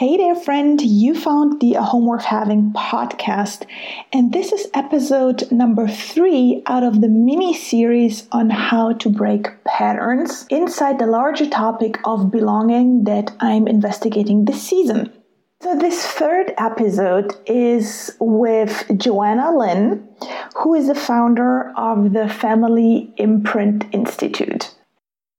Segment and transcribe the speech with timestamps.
[0.00, 0.80] Hey there, friend.
[0.80, 3.66] You found the A Home Worth Having podcast,
[4.14, 9.62] and this is episode number three out of the mini series on how to break
[9.64, 15.12] patterns inside the larger topic of belonging that I'm investigating this season.
[15.60, 20.08] So, this third episode is with Joanna Lynn,
[20.56, 24.74] who is the founder of the Family Imprint Institute.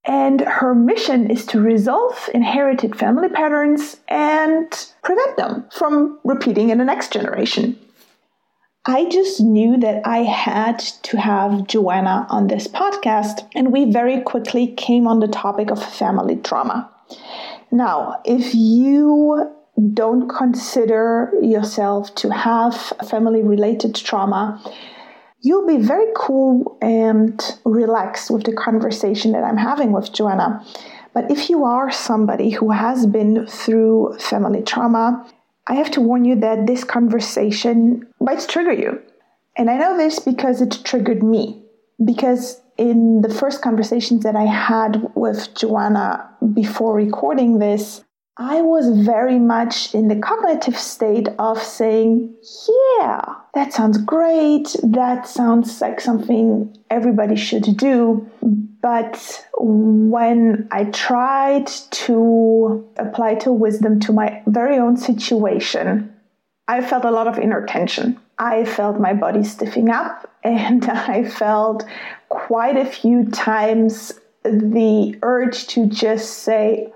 [0.04, 4.66] And her mission is to resolve inherited family patterns and
[5.02, 7.78] prevent them from repeating in the next generation.
[8.84, 14.20] I just knew that I had to have Joanna on this podcast, and we very
[14.22, 16.90] quickly came on the topic of family trauma.
[17.70, 19.52] Now, if you
[19.94, 22.74] don't consider yourself to have
[23.08, 24.60] family related trauma,
[25.42, 30.64] you'll be very cool and relaxed with the conversation that I'm having with Joanna.
[31.12, 35.28] But if you are somebody who has been through family trauma,
[35.66, 39.02] I have to warn you that this conversation might trigger you.
[39.56, 41.62] And I know this because it triggered me.
[42.02, 48.02] Because in the first conversations that I had with Joanna before recording this,
[48.38, 52.34] I was very much in the cognitive state of saying,
[52.98, 53.22] Yeah,
[53.54, 54.74] that sounds great.
[54.82, 58.26] That sounds like something everybody should do.
[58.80, 66.12] But when I tried to apply to wisdom to my very own situation,
[66.68, 68.18] I felt a lot of inner tension.
[68.38, 71.84] I felt my body stiffing up, and I felt
[72.30, 76.92] quite a few times the urge to just say,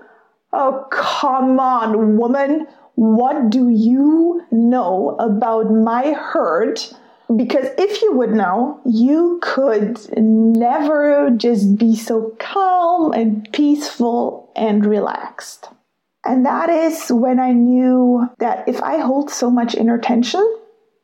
[0.53, 2.67] Oh, come on, woman.
[2.95, 6.93] What do you know about my hurt?
[7.35, 14.85] Because if you would know, you could never just be so calm and peaceful and
[14.85, 15.67] relaxed.
[16.23, 20.45] And that is when I knew that if I hold so much inner tension,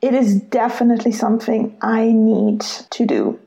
[0.02, 3.40] it is definitely something I need to do.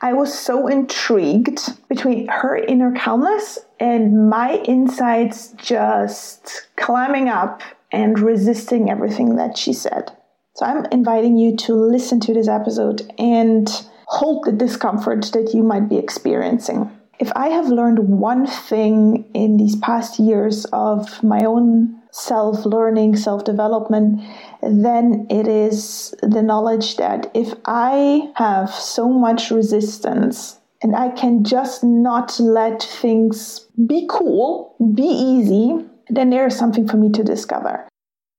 [0.00, 7.60] I was so intrigued between her inner calmness and my insides just climbing up
[7.92, 10.10] and resisting everything that she said.
[10.54, 13.68] So I'm inviting you to listen to this episode and
[14.06, 16.90] hold the discomfort that you might be experiencing.
[17.18, 23.16] If I have learned one thing in these past years of my own self learning,
[23.16, 24.22] self development,
[24.62, 31.42] then it is the knowledge that if I have so much resistance and I can
[31.44, 37.24] just not let things be cool, be easy, then there is something for me to
[37.24, 37.88] discover.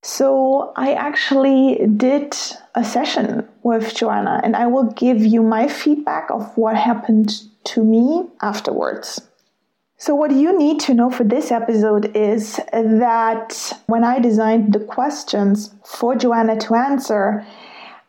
[0.03, 2.35] So I actually did
[2.75, 7.83] a session with Joanna and I will give you my feedback of what happened to
[7.83, 9.19] me afterwards.
[9.97, 14.81] So, what you need to know for this episode is that when I designed the
[14.81, 17.45] questions for Joanna to answer,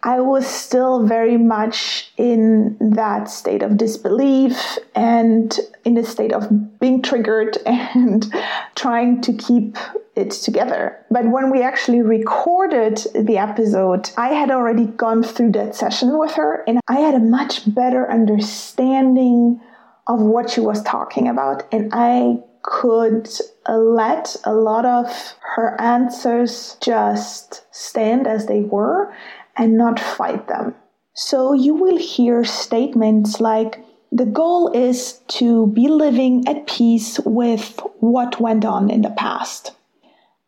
[0.07, 6.79] I was still very much in that state of disbelief and in a state of
[6.79, 8.33] being triggered and
[8.77, 9.77] trying to keep
[10.15, 10.97] it together.
[11.11, 16.33] But when we actually recorded the episode, I had already gone through that session with
[16.35, 19.61] her and I had a much better understanding
[20.07, 23.29] of what she was talking about, and I could
[23.69, 29.13] let a lot of her answers just stand as they were
[29.57, 30.75] and not fight them.
[31.15, 37.81] So you will hear statements like, the goal is to be living at peace with
[38.01, 39.73] what went on in the past.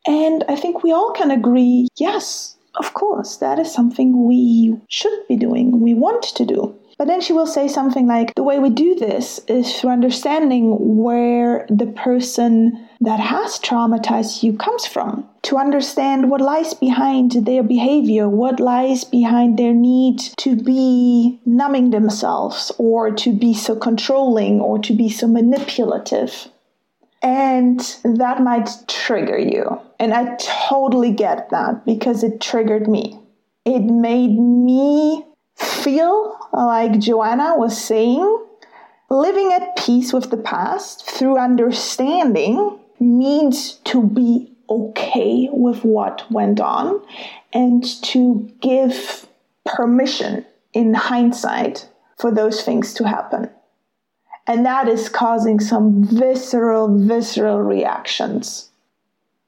[0.07, 5.27] And I think we all can agree yes, of course, that is something we should
[5.29, 6.79] be doing, we want to do.
[6.99, 10.97] But then she will say something like, the way we do this is through understanding
[10.97, 15.25] where the person that has traumatized you comes from.
[15.43, 21.91] To understand what lies behind their behavior, what lies behind their need to be numbing
[21.91, 26.49] themselves, or to be so controlling, or to be so manipulative.
[27.23, 29.81] And that might trigger you.
[30.01, 33.19] And I totally get that because it triggered me.
[33.65, 35.25] It made me
[35.57, 38.47] feel like Joanna was saying,
[39.11, 46.61] living at peace with the past through understanding means to be okay with what went
[46.61, 47.01] on
[47.53, 49.27] and to give
[49.65, 53.49] permission in hindsight for those things to happen.
[54.47, 58.71] And that is causing some visceral, visceral reactions.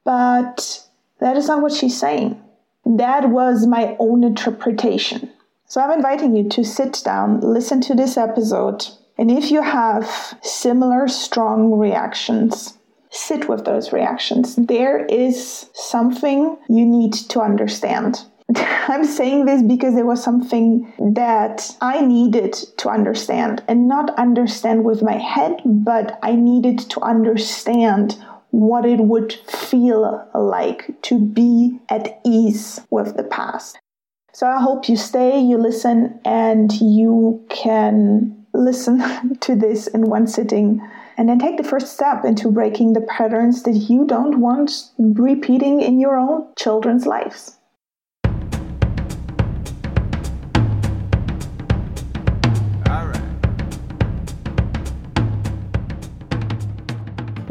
[0.03, 0.85] But
[1.19, 2.41] that is not what she's saying.
[2.85, 5.31] That was my own interpretation.
[5.71, 8.85] So I'm inviting you to sit down, listen to this episode,
[9.17, 12.77] and if you have similar strong reactions,
[13.09, 14.57] sit with those reactions.
[14.57, 18.19] There is something you need to understand.
[18.57, 24.83] I'm saying this because there was something that I needed to understand and not understand
[24.83, 31.79] with my head, but I needed to understand what it would feel like to be
[31.87, 33.79] at ease with the past.
[34.33, 40.27] So I hope you stay, you listen, and you can listen to this in one
[40.27, 40.81] sitting
[41.17, 45.81] and then take the first step into breaking the patterns that you don't want repeating
[45.81, 47.57] in your own children's lives.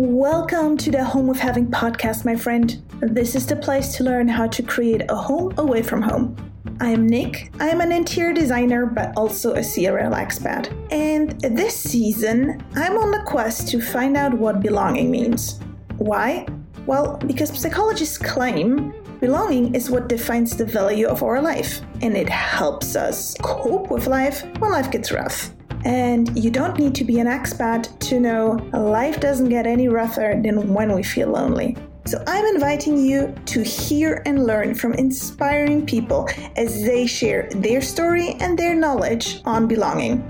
[0.02, 2.82] Welcome to the Home Worth Having podcast, my friend.
[3.02, 6.34] This is the place to learn how to create a home away from home.
[6.80, 7.52] I am Nick.
[7.60, 10.72] I am an interior designer, but also a serial expat.
[10.90, 15.60] And this season, I'm on the quest to find out what belonging means.
[15.98, 16.46] Why?
[16.86, 22.30] Well, because psychologists claim belonging is what defines the value of our life, and it
[22.30, 25.50] helps us cope with life when life gets rough.
[25.84, 30.38] And you don't need to be an expat to know life doesn't get any rougher
[30.42, 31.76] than when we feel lonely.
[32.06, 37.80] So I'm inviting you to hear and learn from inspiring people as they share their
[37.80, 40.22] story and their knowledge on belonging.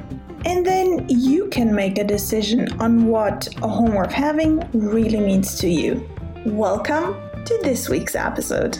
[0.44, 5.58] And then you can make a decision on what a home worth having really means
[5.60, 6.08] to you.
[6.46, 8.78] Welcome to this week's episode.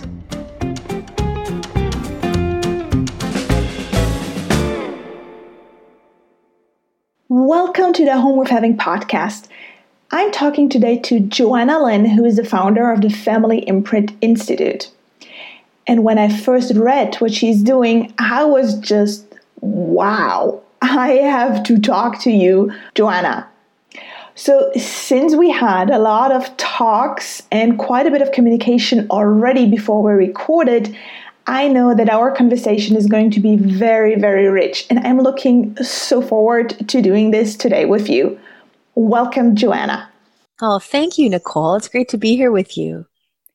[7.31, 9.47] Welcome to the Home Worth Having podcast.
[10.11, 14.91] I'm talking today to Joanna Lynn, who is the founder of the Family Imprint Institute.
[15.87, 19.25] And when I first read what she's doing, I was just,
[19.61, 23.49] wow, I have to talk to you, Joanna.
[24.35, 29.71] So, since we had a lot of talks and quite a bit of communication already
[29.71, 30.97] before we recorded,
[31.46, 35.76] I know that our conversation is going to be very, very rich, and I'm looking
[35.78, 38.38] so forward to doing this today with you.
[38.94, 40.10] Welcome, Joanna.
[40.60, 41.75] Oh, thank you, Nicole.
[41.76, 43.06] It's great to be here with you.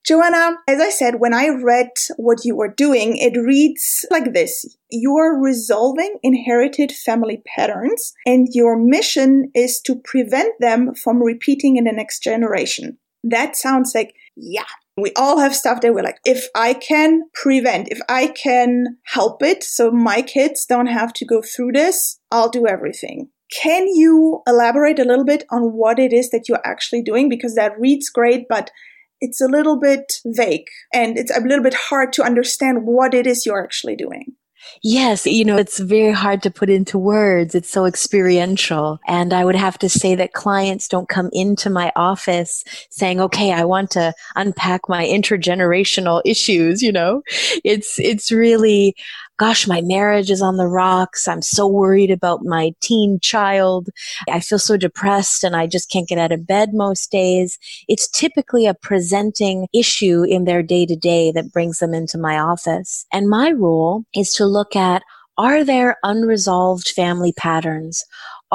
[0.06, 4.78] Joanna, as I said, when I read what you were doing, it reads like this
[4.92, 11.78] You are resolving inherited family patterns, and your mission is to prevent them from repeating
[11.78, 13.00] in the next generation.
[13.24, 14.66] That sounds like, yeah,
[14.98, 19.44] we all have stuff that we're like, if I can prevent, if I can help
[19.44, 23.30] it so my kids don't have to go through this, I'll do everything.
[23.52, 27.30] Can you elaborate a little bit on what it is that you're actually doing?
[27.30, 28.72] Because that reads great, but
[29.20, 33.28] it's a little bit vague and it's a little bit hard to understand what it
[33.28, 34.36] is you're actually doing.
[34.82, 37.56] Yes, you know, it's very hard to put into words.
[37.56, 39.00] It's so experiential.
[39.08, 43.52] And I would have to say that clients don't come into my office saying, okay,
[43.52, 47.24] I want to unpack my intergenerational issues, you know?
[47.64, 48.96] It's, it's really,
[49.38, 51.28] gosh, my marriage is on the rocks.
[51.28, 53.90] I'm so worried about my teen child.
[54.30, 57.58] I feel so depressed and I just can't get out of bed most days.
[57.88, 62.40] It's typically a presenting issue in their day to day that brings them into my
[62.40, 63.06] office.
[63.12, 65.04] And my role is to look at
[65.38, 68.06] are there unresolved family patterns?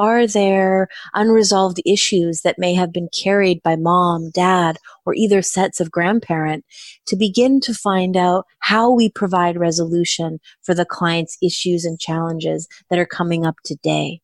[0.01, 5.79] Are there unresolved issues that may have been carried by mom, dad, or either sets
[5.79, 6.65] of grandparent
[7.09, 12.67] to begin to find out how we provide resolution for the client's issues and challenges
[12.89, 14.23] that are coming up today?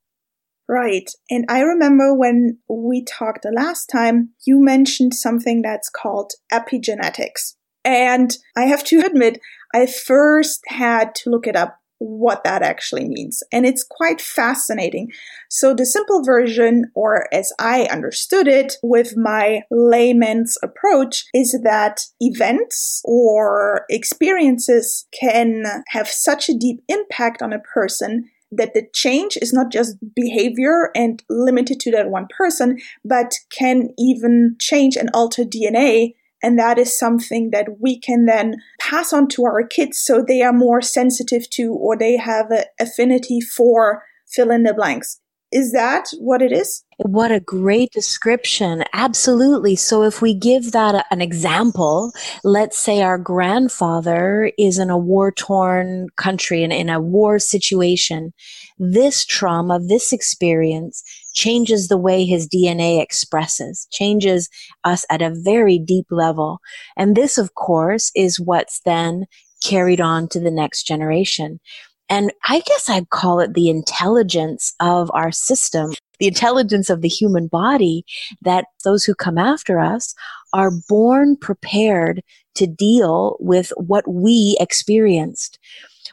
[0.67, 1.11] Right.
[1.29, 7.53] And I remember when we talked the last time, you mentioned something that's called epigenetics.
[7.85, 9.41] And I have to admit,
[9.75, 13.43] I first had to look it up what that actually means.
[13.53, 15.11] And it's quite fascinating.
[15.49, 22.07] So the simple version, or as I understood it with my layman's approach, is that
[22.21, 29.37] events or experiences can have such a deep impact on a person that the change
[29.41, 35.11] is not just behavior and limited to that one person, but can even change and
[35.13, 39.99] alter DNA and that is something that we can then pass on to our kids
[39.99, 44.75] so they are more sensitive to or they have an affinity for fill in the
[44.75, 45.21] blanks.
[45.53, 46.85] Is that what it is?
[46.99, 48.83] What a great description.
[48.93, 49.77] Absolutely.
[49.77, 52.13] So if we give that a, an example,
[52.43, 58.33] let's say our grandfather is in a war torn country and in a war situation.
[58.79, 61.03] This trauma, this experience
[61.35, 64.49] changes the way his DNA expresses, changes
[64.85, 66.59] us at a very deep level.
[66.97, 69.27] And this, of course, is what's then
[69.65, 71.59] carried on to the next generation.
[72.09, 75.93] And I guess I'd call it the intelligence of our system.
[76.19, 78.05] the intelligence of the human body
[78.43, 80.15] that those who come after us
[80.53, 82.23] are born prepared
[82.55, 85.59] to deal with what we experienced.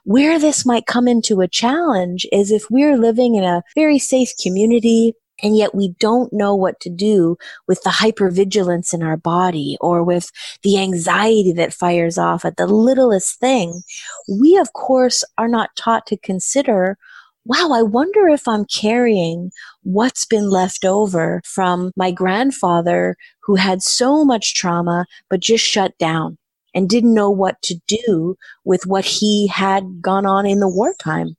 [0.03, 4.31] Where this might come into a challenge is if we're living in a very safe
[4.41, 9.77] community and yet we don't know what to do with the hypervigilance in our body
[9.81, 10.31] or with
[10.61, 13.81] the anxiety that fires off at the littlest thing.
[14.29, 16.97] We, of course, are not taught to consider
[17.45, 23.81] wow, I wonder if I'm carrying what's been left over from my grandfather who had
[23.81, 26.37] so much trauma, but just shut down
[26.73, 31.35] and didn't know what to do with what he had gone on in the wartime.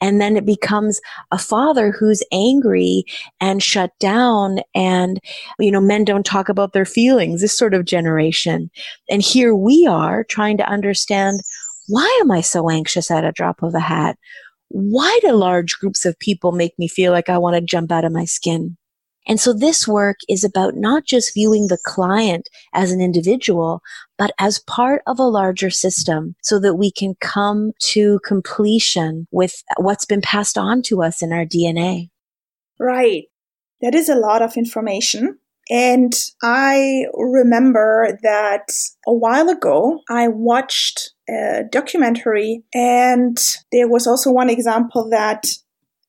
[0.00, 1.00] And then it becomes
[1.30, 3.04] a father who's angry
[3.40, 4.58] and shut down.
[4.74, 5.20] And,
[5.60, 8.68] you know, men don't talk about their feelings, this sort of generation.
[9.08, 11.40] And here we are trying to understand
[11.86, 14.18] why am I so anxious at a drop of a hat?
[14.68, 18.04] Why do large groups of people make me feel like I want to jump out
[18.04, 18.76] of my skin?
[19.26, 23.80] And so this work is about not just viewing the client as an individual,
[24.18, 29.62] but as part of a larger system so that we can come to completion with
[29.76, 32.10] what's been passed on to us in our DNA.
[32.78, 33.24] Right.
[33.80, 35.38] That is a lot of information.
[35.70, 36.12] And
[36.42, 38.72] I remember that
[39.06, 43.38] a while ago, I watched a documentary and
[43.70, 45.46] there was also one example that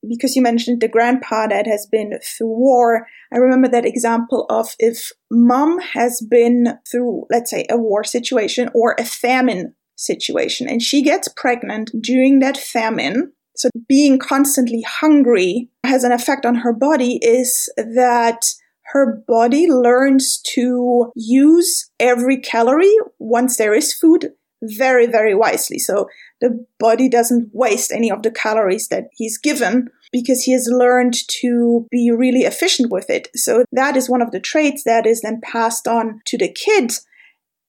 [0.08, 4.76] because you mentioned the grandpa that has been through war, I remember that example of
[4.80, 10.82] if mom has been through, let's say, a war situation or a famine situation, and
[10.82, 13.32] she gets pregnant during that famine.
[13.56, 18.46] So being constantly hungry has an effect on her body is that
[18.94, 24.32] her body learns to use every calorie once there is food
[24.64, 25.78] very, very wisely.
[25.78, 26.08] So
[26.44, 31.16] the body doesn't waste any of the calories that he's given because he has learned
[31.30, 33.30] to be really efficient with it.
[33.34, 37.06] So that is one of the traits that is then passed on to the kids.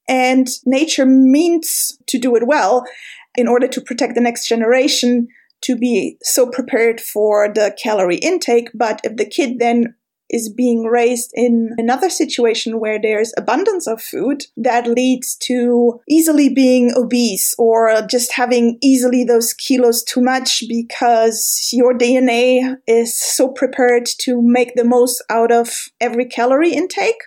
[0.09, 2.83] And nature means to do it well
[3.35, 5.29] in order to protect the next generation
[5.61, 8.71] to be so prepared for the calorie intake.
[8.73, 9.95] But if the kid then
[10.29, 16.53] is being raised in another situation where there's abundance of food that leads to easily
[16.53, 23.49] being obese or just having easily those kilos too much because your DNA is so
[23.49, 27.21] prepared to make the most out of every calorie intake.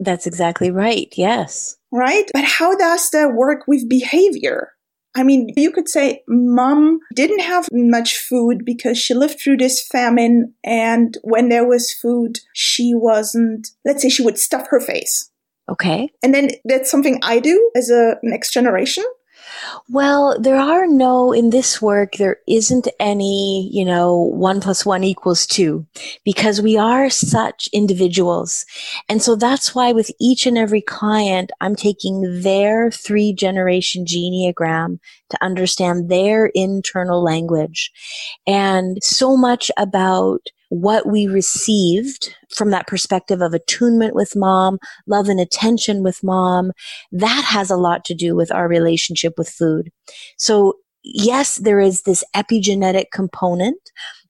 [0.00, 1.12] That's exactly right.
[1.16, 1.76] Yes.
[1.92, 2.28] Right?
[2.32, 4.73] But how does that work with behavior?
[5.14, 9.86] I mean, you could say mom didn't have much food because she lived through this
[9.86, 10.54] famine.
[10.64, 15.30] And when there was food, she wasn't, let's say she would stuff her face.
[15.68, 16.10] Okay.
[16.22, 19.04] And then that's something I do as a next generation.
[19.88, 25.04] Well, there are no, in this work, there isn't any, you know, one plus one
[25.04, 25.86] equals two
[26.24, 28.64] because we are such individuals.
[29.08, 34.98] And so that's why with each and every client, I'm taking their three generation genogram
[35.30, 37.90] to understand their internal language.
[38.46, 45.28] And so much about what we received from that perspective of attunement with mom, love
[45.28, 46.72] and attention with mom,
[47.12, 49.90] that has a lot to do with our relationship with food.
[50.38, 53.78] So yes, there is this epigenetic component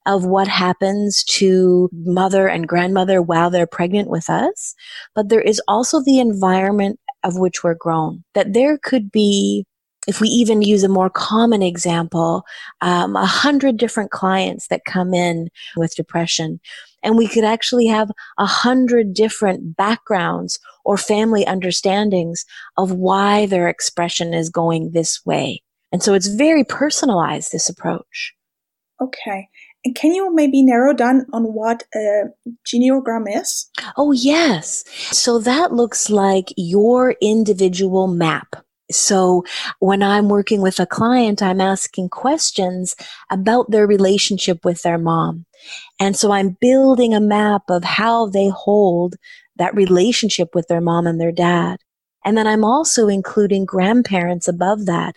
[0.07, 4.75] of what happens to mother and grandmother while they're pregnant with us.
[5.15, 9.65] But there is also the environment of which we're grown, that there could be
[10.07, 12.45] if we even use a more common example,
[12.81, 16.61] um, a hundred different clients that come in with depression,
[17.03, 22.45] and we could actually have a hundred different backgrounds or family understandings
[22.77, 25.63] of why their expression is going this way.
[25.93, 28.35] And so it's very personalized, this approach.
[29.01, 29.49] Okay.
[29.85, 32.25] And can you maybe narrow down on what a
[32.67, 33.71] genogram is?
[33.97, 34.85] Oh, yes.
[35.15, 39.45] So that looks like your individual map so
[39.79, 42.95] when I'm working with a client, I'm asking questions
[43.31, 45.47] about their relationship with their mom.
[45.99, 49.15] And so I'm building a map of how they hold
[49.57, 51.79] that relationship with their mom and their dad.
[52.25, 55.17] And then I'm also including grandparents above that.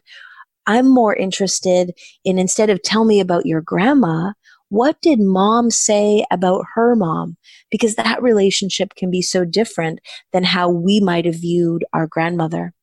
[0.65, 1.93] I'm more interested
[2.23, 4.33] in instead of tell me about your grandma,
[4.69, 7.37] what did mom say about her mom?
[7.71, 9.99] Because that relationship can be so different
[10.33, 12.73] than how we might have viewed our grandmother.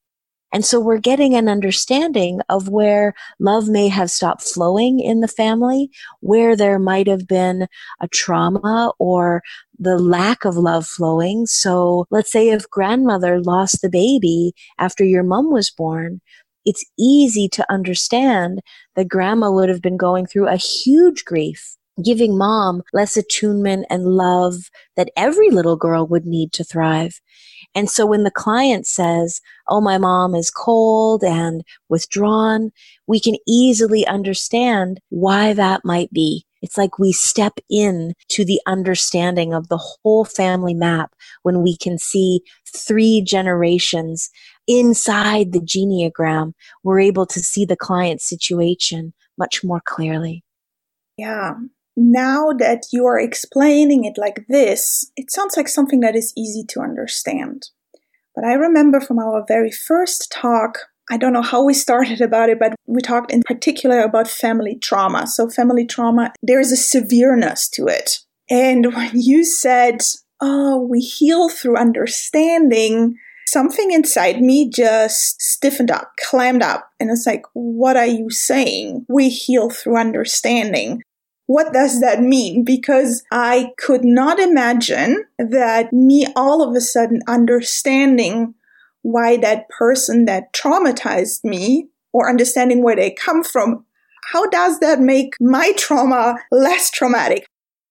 [0.55, 5.29] And so we're getting an understanding of where love may have stopped flowing in the
[5.29, 7.67] family, where there might have been
[8.01, 9.43] a trauma or
[9.81, 11.47] the lack of love flowing.
[11.47, 16.21] So let's say if grandmother lost the baby after your mom was born,
[16.65, 18.61] it's easy to understand
[18.95, 24.05] that grandma would have been going through a huge grief giving mom less attunement and
[24.05, 24.55] love
[24.97, 27.21] that every little girl would need to thrive.
[27.75, 32.71] And so when the client says, Oh, my mom is cold and withdrawn,
[33.07, 36.47] we can easily understand why that might be.
[36.63, 41.13] It's like we step in to the understanding of the whole family map
[41.43, 42.41] when we can see
[42.75, 44.31] three generations
[44.67, 46.53] inside the genogram.
[46.83, 50.43] We're able to see the client's situation much more clearly.
[51.19, 51.55] Yeah.
[51.97, 56.65] Now that you are explaining it like this, it sounds like something that is easy
[56.71, 57.69] to understand.
[58.35, 60.79] But I remember from our very first talk,
[61.11, 64.77] I don't know how we started about it, but we talked in particular about family
[64.77, 65.27] trauma.
[65.27, 68.19] So, family trauma, there is a severeness to it.
[68.51, 70.03] And when you said,
[70.41, 76.91] oh, we heal through understanding, something inside me just stiffened up, clammed up.
[76.99, 79.07] And it's like, what are you saying?
[79.09, 81.03] We heal through understanding.
[81.47, 82.65] What does that mean?
[82.65, 88.55] Because I could not imagine that me all of a sudden understanding
[89.03, 93.85] why that person that traumatized me or understanding where they come from,
[94.33, 97.47] how does that make my trauma less traumatic?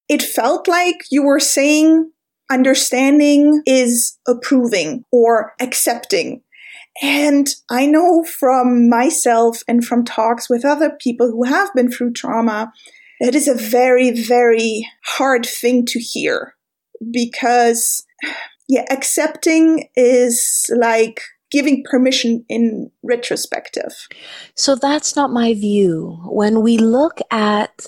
[0.09, 2.11] It felt like you were saying
[2.51, 6.41] understanding is approving or accepting.
[7.01, 12.13] And I know from myself and from talks with other people who have been through
[12.13, 12.71] trauma
[13.23, 16.55] it is a very, very hard thing to hear
[17.09, 18.03] because,
[18.67, 23.93] yeah, accepting is like giving permission in retrospective.
[24.55, 26.19] So that's not my view.
[26.25, 27.87] When we look at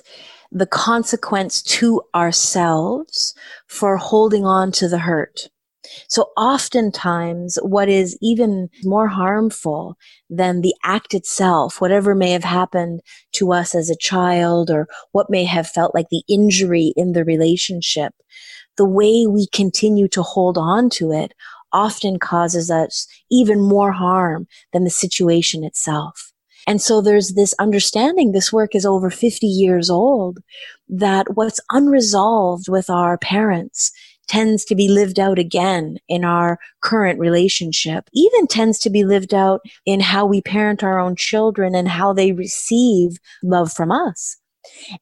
[0.54, 3.36] the consequence to ourselves
[3.68, 5.50] for holding on to the hurt,
[6.08, 9.98] so oftentimes what is even more harmful
[10.30, 13.01] than the act itself, whatever may have happened
[13.34, 17.25] to us as a child or what may have felt like the injury in the
[17.25, 18.13] relationship,
[18.77, 21.34] the way we continue to hold on to it
[21.72, 26.32] often causes us even more harm than the situation itself.
[26.68, 30.40] And so there's this understanding, this work is over 50 years old,
[30.90, 33.92] that what's unresolved with our parents
[34.27, 39.33] tends to be lived out again in our current relationship, even tends to be lived
[39.33, 44.38] out in how we parent our own children and how they receive love from us.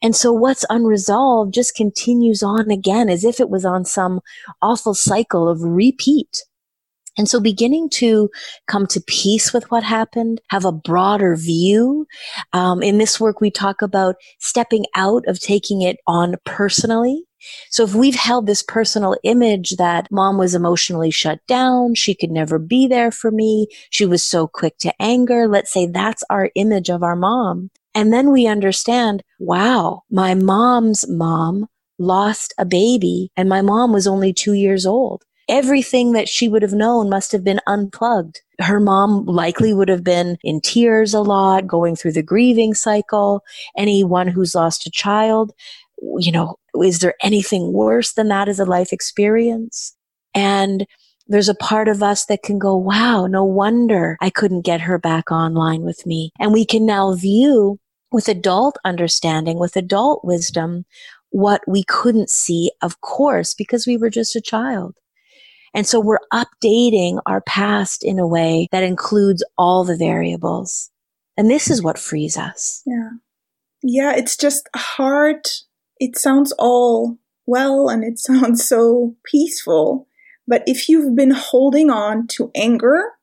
[0.01, 4.19] And so what's unresolved just continues on again as if it was on some
[4.62, 6.43] awful cycle of repeat.
[7.17, 8.29] And so beginning to
[8.67, 12.07] come to peace with what happened, have a broader view.
[12.53, 17.23] Um, in this work, we talk about stepping out of taking it on personally
[17.69, 22.32] so if we've held this personal image that mom was emotionally shut down, she could
[22.32, 26.49] never be there for me, she was so quick to anger, let's say that's our
[26.56, 27.69] image of our mom.
[27.95, 31.67] And then we understand, wow, my mom's mom
[31.99, 35.23] lost a baby and my mom was only two years old.
[35.49, 38.41] Everything that she would have known must have been unplugged.
[38.60, 43.43] Her mom likely would have been in tears a lot, going through the grieving cycle.
[43.77, 45.51] Anyone who's lost a child
[46.19, 49.95] you know, is there anything worse than that as a life experience?
[50.34, 50.86] And
[51.27, 54.97] there's a part of us that can go, wow, no wonder I couldn't get her
[54.97, 56.32] back online with me.
[56.39, 57.79] And we can now view
[58.12, 60.86] with adult understanding, with adult wisdom,
[61.29, 64.97] what we couldn't see, of course, because we were just a child.
[65.73, 70.91] And so we're updating our past in a way that includes all the variables.
[71.36, 72.84] And this is what frees us.
[72.86, 73.10] Yeah.
[73.82, 75.47] Yeah, it's just hard
[76.03, 80.07] it sounds all well and it sounds so peaceful.
[80.45, 83.13] But if you've been holding on to anger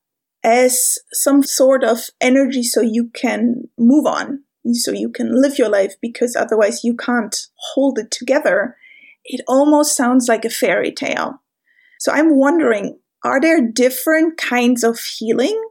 [0.42, 5.68] as some sort of energy so you can move on, so you can live your
[5.68, 8.76] life because otherwise you can't hold it together,
[9.24, 11.42] it almost sounds like a fairy tale.
[11.98, 15.62] So I'm wondering, are there different kinds of healing?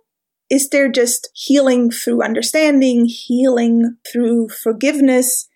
[0.51, 5.48] Is there just healing through understanding, healing through forgiveness?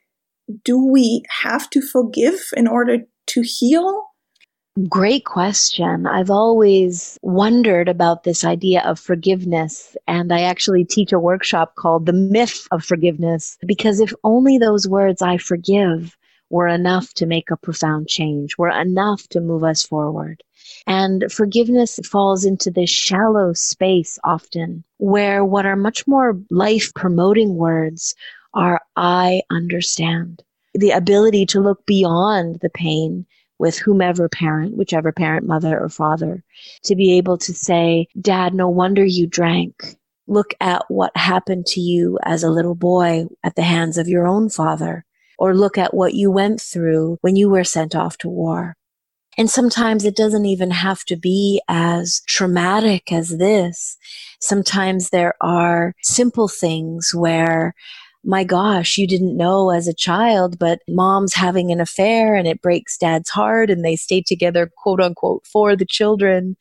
[0.63, 4.05] Do we have to forgive in order to heal?
[4.89, 6.07] Great question.
[6.07, 9.95] I've always wondered about this idea of forgiveness.
[10.07, 14.87] And I actually teach a workshop called The Myth of Forgiveness, because if only those
[14.87, 16.17] words, I forgive,
[16.49, 20.41] were enough to make a profound change, were enough to move us forward.
[20.87, 27.55] And forgiveness falls into this shallow space often where what are much more life promoting
[27.55, 28.15] words
[28.53, 30.43] are I understand.
[30.73, 33.25] The ability to look beyond the pain
[33.59, 36.43] with whomever parent, whichever parent, mother or father,
[36.83, 39.95] to be able to say, Dad, no wonder you drank.
[40.27, 44.27] Look at what happened to you as a little boy at the hands of your
[44.27, 45.05] own father
[45.37, 48.75] or look at what you went through when you were sent off to war.
[49.37, 53.97] And sometimes it doesn't even have to be as traumatic as this.
[54.39, 57.73] Sometimes there are simple things where
[58.23, 62.61] my gosh, you didn't know as a child, but mom's having an affair and it
[62.61, 66.55] breaks dad's heart and they stay together, quote unquote, for the children.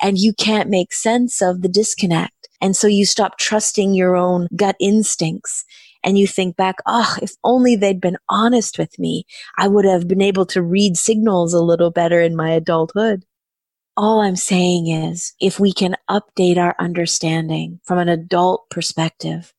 [0.00, 2.32] And you can't make sense of the disconnect.
[2.60, 5.64] And so you stop trusting your own gut instincts
[6.04, 9.24] and you think back, oh, if only they'd been honest with me,
[9.58, 13.24] I would have been able to read signals a little better in my adulthood.
[13.96, 19.52] All I'm saying is if we can update our understanding from an adult perspective,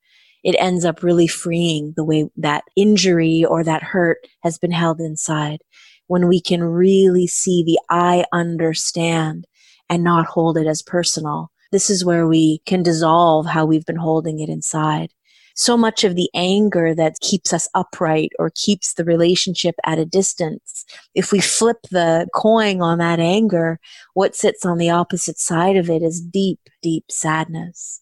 [0.48, 5.02] it ends up really freeing the way that injury or that hurt has been held
[5.02, 5.60] inside.
[6.08, 9.46] When we can really see the I understand
[9.90, 11.52] and not hold it as personal.
[11.74, 15.10] This is where we can dissolve how we've been holding it inside.
[15.54, 20.06] So much of the anger that keeps us upright or keeps the relationship at a
[20.06, 23.82] distance, if we flip the coin on that anger,
[24.14, 28.00] what sits on the opposite side of it is deep, deep sadness.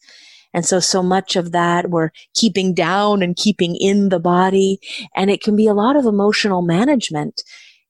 [0.55, 4.79] And so, so much of that we're keeping down and keeping in the body.
[5.13, 7.43] And it can be a lot of emotional management.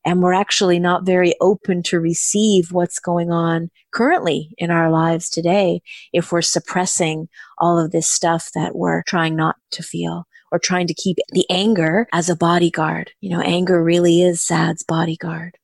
[0.03, 5.29] And we're actually not very open to receive what's going on currently in our lives
[5.29, 10.57] today if we're suppressing all of this stuff that we're trying not to feel or
[10.57, 13.11] trying to keep the anger as a bodyguard.
[13.21, 15.59] You know, anger really is sad's bodyguard.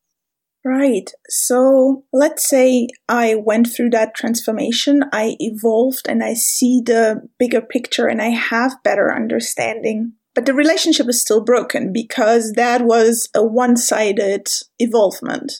[0.63, 1.11] Right.
[1.27, 7.61] So let's say I went through that transformation, I evolved and I see the bigger
[7.61, 10.13] picture and I have better understanding.
[10.35, 14.47] But the relationship is still broken because that was a one sided
[14.79, 15.51] evolvement.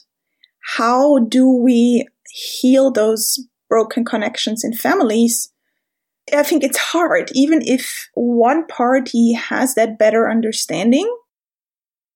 [0.76, 5.52] How do we heal those broken connections in families?
[6.32, 11.12] I think it's hard, even if one party has that better understanding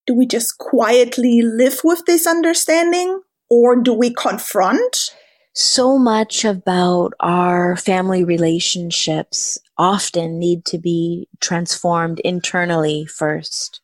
[0.07, 5.11] do we just quietly live with this understanding or do we confront?
[5.53, 13.81] So much about our family relationships often need to be transformed internally first.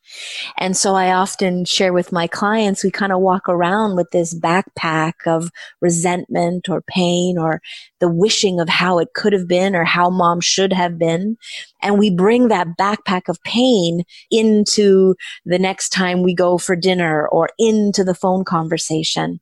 [0.56, 4.34] And so I often share with my clients, we kind of walk around with this
[4.38, 7.60] backpack of resentment or pain or
[8.00, 11.36] the wishing of how it could have been or how mom should have been.
[11.84, 17.28] And we bring that backpack of pain into the next time we go for dinner
[17.28, 19.38] or into the phone conversation.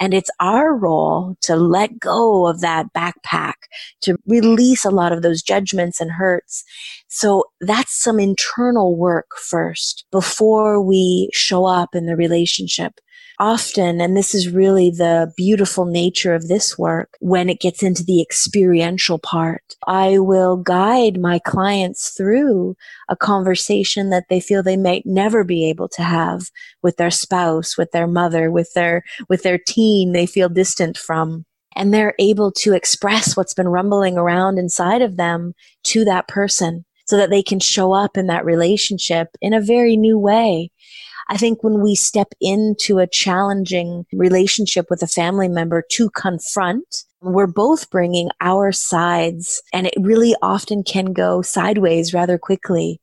[0.00, 3.54] And it's our role to let go of that backpack,
[4.02, 6.64] to release a lot of those judgments and hurts
[7.16, 12.94] so that's some internal work first before we show up in the relationship.
[13.40, 18.04] Often, and this is really the beautiful nature of this work when it gets into
[18.04, 22.76] the experiential part, I will guide my clients through
[23.08, 26.50] a conversation that they feel they might never be able to have
[26.82, 31.44] with their spouse, with their mother, with their, with their teen they feel distant from
[31.76, 36.84] and they're able to express what's been rumbling around inside of them to that person
[37.06, 40.70] so that they can show up in that relationship in a very new way.
[41.28, 47.04] I think when we step into a challenging relationship with a family member to confront,
[47.20, 53.00] we're both bringing our sides and it really often can go sideways rather quickly.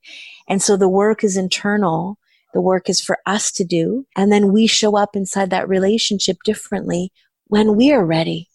[0.48, 2.18] And so the work is internal.
[2.54, 4.06] The work is for us to do.
[4.14, 7.10] And then we show up inside that relationship differently
[7.46, 8.48] when we are ready.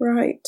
[0.00, 0.46] Right.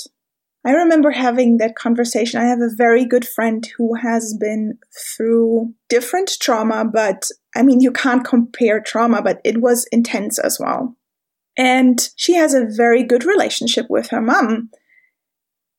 [0.67, 2.41] I remember having that conversation.
[2.41, 4.79] I have a very good friend who has been
[5.17, 7.23] through different trauma, but
[7.57, 10.97] I mean, you can't compare trauma, but it was intense as well.
[11.57, 14.71] And she has a very good relationship with her mom.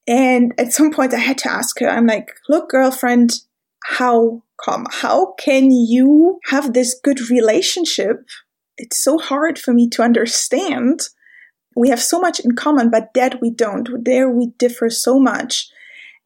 [0.07, 3.41] And at some point, I had to ask her, I'm like, look, girlfriend,
[3.83, 4.87] how come?
[4.89, 8.25] How can you have this good relationship?
[8.77, 11.01] It's so hard for me to understand
[11.77, 14.03] we have so much in common, but that we don't.
[14.03, 15.69] There we differ so much.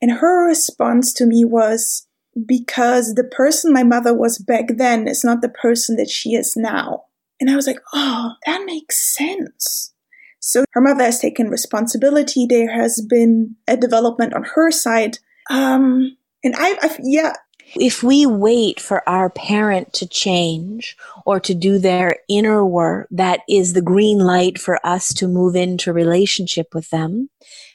[0.01, 2.07] And her response to me was,
[2.45, 6.55] because the person my mother was back then is not the person that she is
[6.55, 7.05] now.
[7.39, 9.93] And I was like, oh, that makes sense.
[10.39, 12.45] So her mother has taken responsibility.
[12.45, 15.19] There has been a development on her side.
[15.49, 17.33] Um, and I, I've, yeah,
[17.75, 23.41] if we wait for our parent to change or to do their inner work, that
[23.47, 27.29] is the green light for us to move into relationship with them.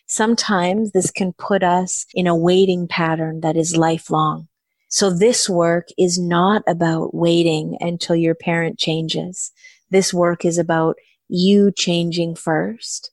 [0.07, 4.49] Sometimes this can put us in a waiting pattern that is lifelong.
[4.89, 9.51] So this work is not about waiting until your parent changes.
[9.91, 10.97] This work is about
[11.29, 13.11] you changing first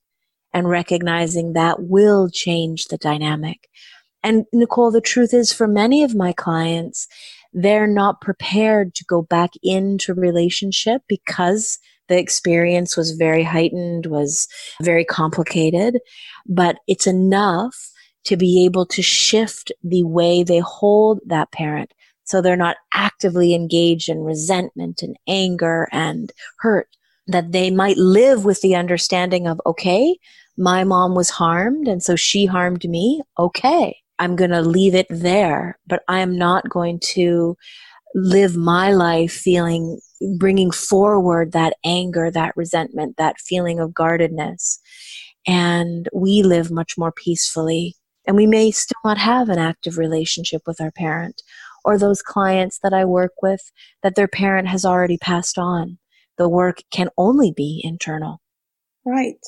[0.53, 3.69] and recognizing that will change the dynamic.
[4.21, 7.08] And Nicole, the truth is for many of my clients,
[7.51, 14.47] they're not prepared to go back into relationship because the experience was very heightened, was
[14.81, 15.99] very complicated,
[16.47, 17.89] but it's enough
[18.25, 21.93] to be able to shift the way they hold that parent.
[22.25, 26.87] So they're not actively engaged in resentment and anger and hurt,
[27.27, 30.17] that they might live with the understanding of, okay,
[30.57, 33.21] my mom was harmed and so she harmed me.
[33.39, 33.97] Okay.
[34.19, 37.57] I'm going to leave it there, but I'm not going to
[38.15, 39.99] live my life feeling,
[40.38, 44.79] bringing forward that anger, that resentment, that feeling of guardedness.
[45.45, 47.95] And we live much more peacefully.
[48.25, 51.41] And we may still not have an active relationship with our parent
[51.83, 55.97] or those clients that I work with that their parent has already passed on.
[56.38, 58.41] The work can only be internal.
[59.05, 59.39] Right.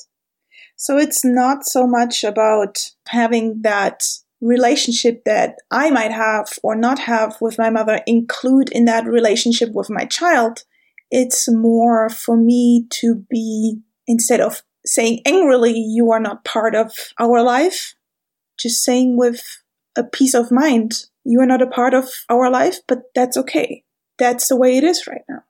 [0.76, 4.02] So it's not so much about having that
[4.46, 9.70] relationship that I might have or not have with my mother include in that relationship
[9.72, 10.64] with my child.
[11.10, 16.92] It's more for me to be, instead of saying angrily, you are not part of
[17.18, 17.94] our life,
[18.58, 19.42] just saying with
[19.96, 23.84] a peace of mind, you are not a part of our life, but that's okay.
[24.18, 25.42] That's the way it is right now.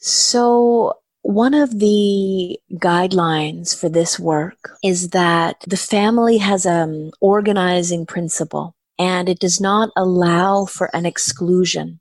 [0.00, 0.94] So
[1.26, 8.06] one of the guidelines for this work is that the family has an um, organizing
[8.06, 11.98] principle and it does not allow for an exclusion.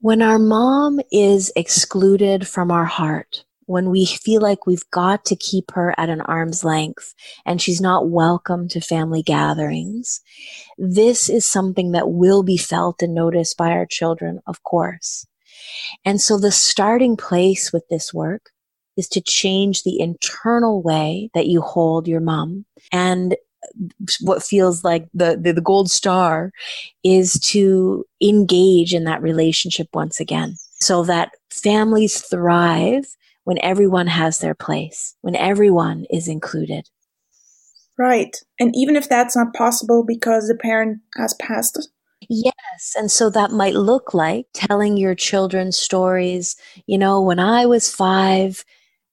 [0.00, 5.36] When our mom is excluded from our heart, when we feel like we've got to
[5.36, 7.14] keep her at an arm's length
[7.46, 10.20] and she's not welcome to family gatherings,
[10.76, 15.26] this is something that will be felt and noticed by our children, of course.
[16.04, 18.50] And so the starting place with this work
[18.96, 22.64] is to change the internal way that you hold your mom.
[22.90, 23.36] And
[24.20, 26.52] what feels like the, the, the gold star
[27.04, 33.06] is to engage in that relationship once again so that families thrive
[33.44, 36.88] when everyone has their place, when everyone is included.
[37.98, 38.36] Right.
[38.58, 41.88] And even if that's not possible because the parent has passed
[42.28, 42.94] Yes.
[42.96, 46.56] And so that might look like telling your children stories.
[46.86, 48.64] You know, when I was five,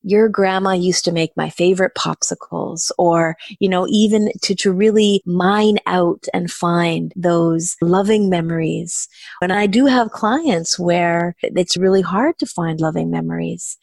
[0.02, 5.22] your grandma used to make my favorite popsicles or, you know, even to, to really
[5.26, 9.10] mine out and find those loving memories.
[9.42, 13.78] And I do have clients where it's really hard to find loving memories.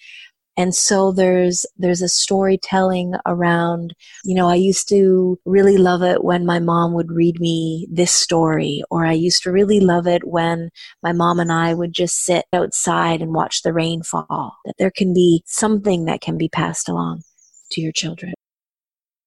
[0.57, 6.25] And so there's, there's a storytelling around, you know, I used to really love it
[6.25, 10.27] when my mom would read me this story, or I used to really love it
[10.27, 10.71] when
[11.03, 14.57] my mom and I would just sit outside and watch the rain fall.
[14.64, 17.23] That there can be something that can be passed along
[17.73, 18.33] to your children.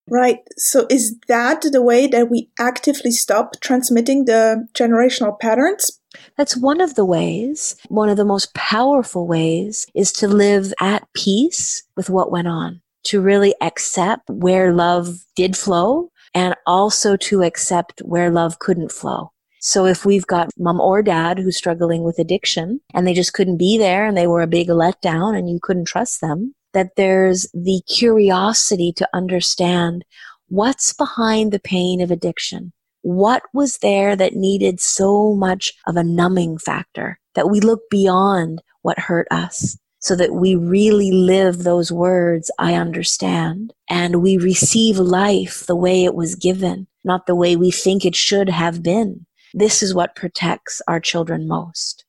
[0.09, 0.39] Right.
[0.57, 5.98] So is that the way that we actively stop transmitting the generational patterns?
[6.37, 7.75] That's one of the ways.
[7.89, 12.81] One of the most powerful ways is to live at peace with what went on,
[13.05, 19.31] to really accept where love did flow and also to accept where love couldn't flow.
[19.61, 23.57] So if we've got mom or dad who's struggling with addiction and they just couldn't
[23.57, 27.47] be there and they were a big letdown and you couldn't trust them, that there's
[27.53, 30.05] the curiosity to understand
[30.47, 32.71] what's behind the pain of addiction.
[33.01, 38.61] What was there that needed so much of a numbing factor that we look beyond
[38.81, 44.97] what hurt us so that we really live those words, I understand, and we receive
[44.97, 49.25] life the way it was given, not the way we think it should have been.
[49.53, 52.05] This is what protects our children most.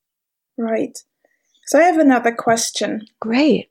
[0.57, 0.99] Right.
[1.67, 3.07] So I have another question.
[3.21, 3.70] Great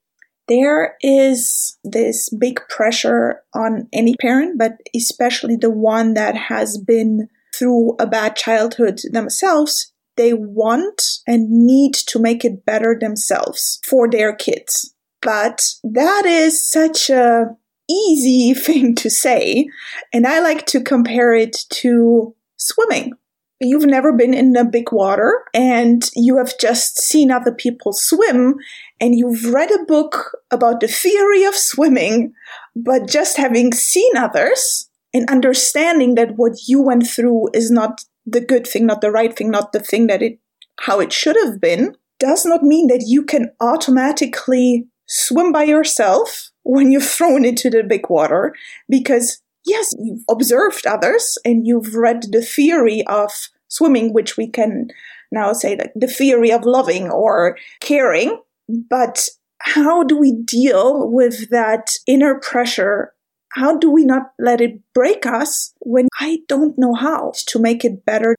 [0.49, 7.29] there is this big pressure on any parent, but especially the one that has been
[7.55, 9.93] through a bad childhood themselves.
[10.17, 14.93] They want and need to make it better themselves for their kids.
[15.21, 17.55] But that is such a
[17.89, 19.67] easy thing to say.
[20.12, 23.13] And I like to compare it to swimming
[23.60, 28.56] you've never been in a big water and you have just seen other people swim
[29.02, 32.34] and you've read a book about the theory of swimming,
[32.76, 38.41] but just having seen others and understanding that what you went through is not the
[38.41, 40.39] good thing, not the right thing, not the thing that it,
[40.82, 46.52] how it should have been, does not mean that you can automatically swim by yourself
[46.63, 48.56] when you're thrown into the big water
[48.88, 53.32] because yes, you've observed others and you've read the theory of
[53.67, 54.89] swimming, which we can
[55.32, 58.41] now say that the theory of loving or caring.
[58.67, 59.29] But
[59.60, 63.13] how do we deal with that inner pressure?
[63.53, 67.84] How do we not let it break us when I don't know how to make
[67.84, 68.36] it better?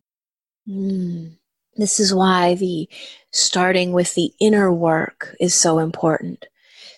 [0.69, 1.37] Mm.
[1.77, 2.89] This is why the
[3.33, 6.47] starting with the inner work is so important.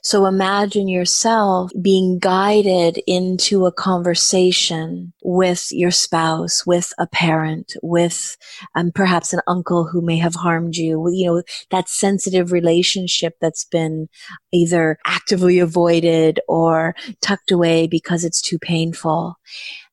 [0.04, 8.36] So imagine yourself being guided into a conversation with your spouse, with a parent, with
[8.74, 11.08] um, perhaps an uncle who may have harmed you.
[11.08, 14.08] You know, that sensitive relationship that's been
[14.52, 19.36] either actively avoided or tucked away because it's too painful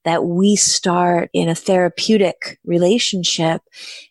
[0.05, 3.61] that we start in a therapeutic relationship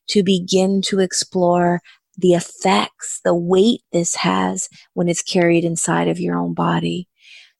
[0.08, 1.80] to begin to explore
[2.18, 7.08] the effects, the weight this has when it's carried inside of your own body.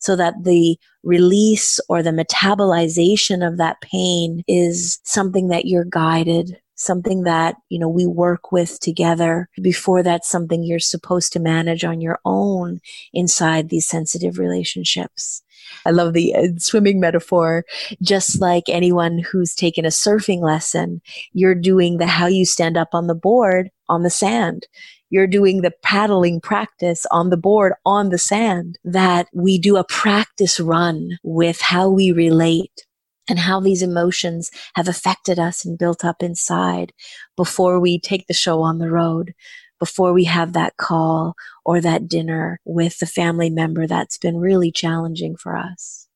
[0.00, 6.56] So that the release or the metabolization of that pain is something that you're guided,
[6.76, 11.82] something that, you know, we work with together before that's something you're supposed to manage
[11.82, 12.80] on your own
[13.12, 15.42] inside these sensitive relationships.
[15.84, 17.64] I love the uh, swimming metaphor.
[18.00, 21.00] Just like anyone who's taken a surfing lesson,
[21.32, 24.66] you're doing the how you stand up on the board on the sand.
[25.10, 29.84] You're doing the paddling practice on the board on the sand that we do a
[29.84, 32.84] practice run with how we relate
[33.28, 36.92] and how these emotions have affected us and built up inside
[37.36, 39.34] before we take the show on the road
[39.78, 44.72] before we have that call or that dinner with the family member that's been really
[44.72, 46.08] challenging for us.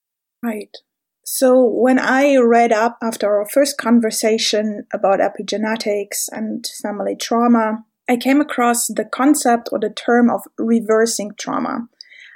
[0.42, 0.76] Right.
[1.24, 8.16] So when I read up after our first conversation about epigenetics and family trauma, I
[8.16, 11.88] came across the concept or the term of reversing trauma.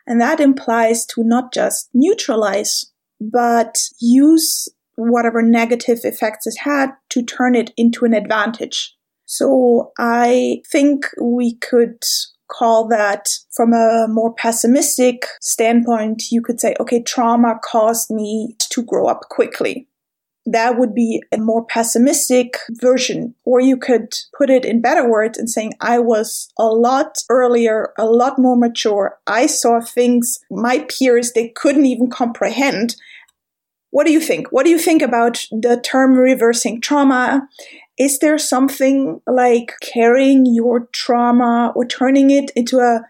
[0.06, 2.86] And that implies to not just neutralize,
[3.20, 8.94] but use whatever negative effects it had to turn it into an advantage.
[9.26, 12.02] So I think we could
[12.48, 16.30] call that from a more pessimistic standpoint.
[16.30, 19.88] You could say, okay, trauma caused me to grow up quickly.
[20.48, 23.34] That would be a more pessimistic version.
[23.44, 27.92] Or you could put it in better words and saying, I was a lot earlier,
[27.98, 29.18] a lot more mature.
[29.26, 32.94] I saw things my peers, they couldn't even comprehend.
[33.90, 34.48] What do you think?
[34.52, 37.48] What do you think about the term reversing trauma?
[37.98, 43.00] Is there something like carrying your trauma or turning it into a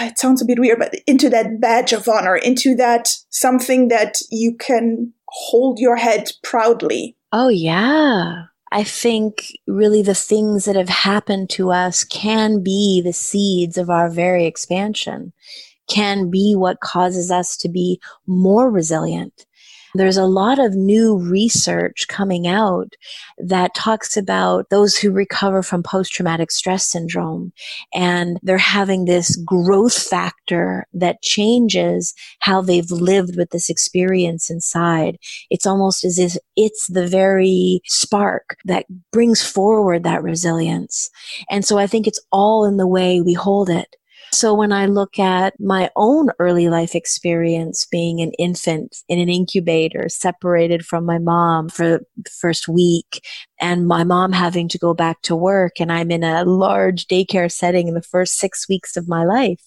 [0.00, 4.18] it sounds a bit weird but into that badge of honor into that something that
[4.30, 7.16] you can hold your head proudly?
[7.32, 8.44] Oh yeah.
[8.72, 13.90] I think really the things that have happened to us can be the seeds of
[13.90, 15.32] our very expansion,
[15.88, 19.44] can be what causes us to be more resilient,
[19.94, 22.94] there's a lot of new research coming out
[23.38, 27.52] that talks about those who recover from post traumatic stress syndrome
[27.92, 35.18] and they're having this growth factor that changes how they've lived with this experience inside.
[35.50, 41.10] It's almost as if it's the very spark that brings forward that resilience.
[41.50, 43.96] And so I think it's all in the way we hold it.
[44.32, 49.28] So when I look at my own early life experience being an infant in an
[49.28, 53.26] incubator, separated from my mom for the first week,
[53.60, 57.50] and my mom having to go back to work, and I'm in a large daycare
[57.50, 59.60] setting in the first six weeks of my life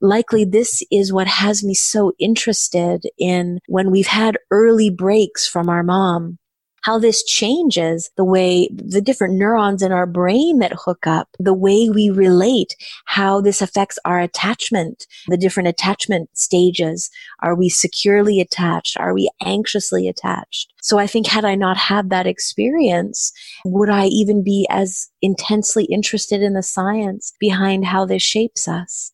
[0.00, 5.68] likely this is what has me so interested in when we've had early breaks from
[5.68, 6.38] our mom
[6.82, 11.54] how this changes the way the different neurons in our brain that hook up, the
[11.54, 12.74] way we relate,
[13.06, 17.10] how this affects our attachment, the different attachment stages.
[17.42, 18.96] Are we securely attached?
[18.98, 20.72] Are we anxiously attached?
[20.82, 23.32] So I think had I not had that experience,
[23.64, 29.12] would I even be as intensely interested in the science behind how this shapes us?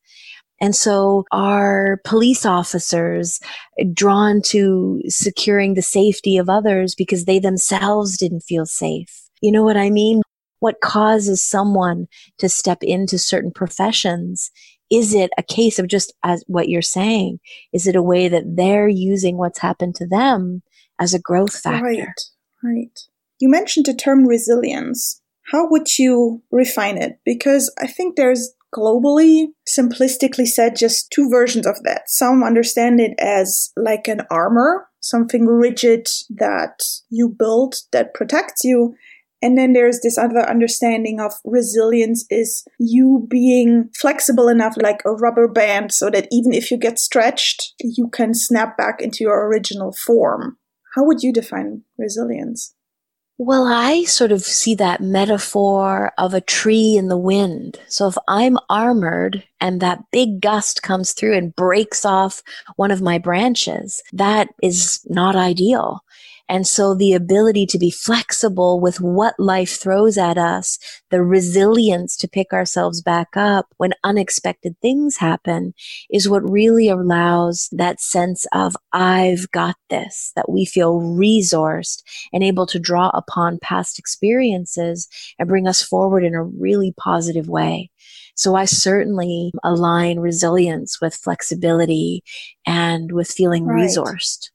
[0.61, 3.41] And so are police officers
[3.93, 9.29] drawn to securing the safety of others because they themselves didn't feel safe?
[9.43, 10.23] You know what I mean?
[10.61, 12.07] What causes someone
[12.39, 14.51] to step into certain professions?
[14.91, 17.39] Is it a case of just as what you're saying?
[17.73, 20.63] Is it a way that they're using what's happened to them
[20.99, 21.85] as a growth factor?
[21.85, 22.21] Right,
[22.65, 22.99] right.
[23.39, 25.21] You mentioned the term resilience.
[25.53, 27.19] How would you refine it?
[27.25, 32.03] Because I think there's globally, simplistically said, just two versions of that.
[32.11, 38.95] Some understand it as like an armor, something rigid that you build that protects you.
[39.43, 45.13] And then there's this other understanding of resilience is you being flexible enough like a
[45.13, 49.47] rubber band so that even if you get stretched, you can snap back into your
[49.47, 50.59] original form.
[50.95, 52.75] How would you define resilience?
[53.39, 57.79] Well, I sort of see that metaphor of a tree in the wind.
[57.87, 62.43] So if I'm armored and that big gust comes through and breaks off
[62.77, 66.03] one of my branches, that is not ideal.
[66.49, 70.79] And so the ability to be flexible with what life throws at us,
[71.11, 75.75] the resilience to pick ourselves back up when unexpected things happen
[76.11, 82.45] is what really allows that sense of I've got this, that we feel resourced and
[82.45, 87.91] able to draw upon past experiences and bring us forward in a really positive way.
[88.37, 92.23] So I certainly align resilience with flexibility
[92.67, 93.89] and with feeling right.
[93.89, 94.51] resourced.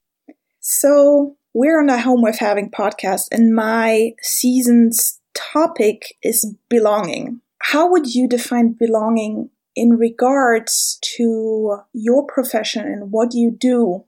[0.60, 7.40] So we're on a Home Worth Having podcast, and my season's topic is belonging.
[7.60, 14.04] How would you define belonging in regards to your profession and what you do?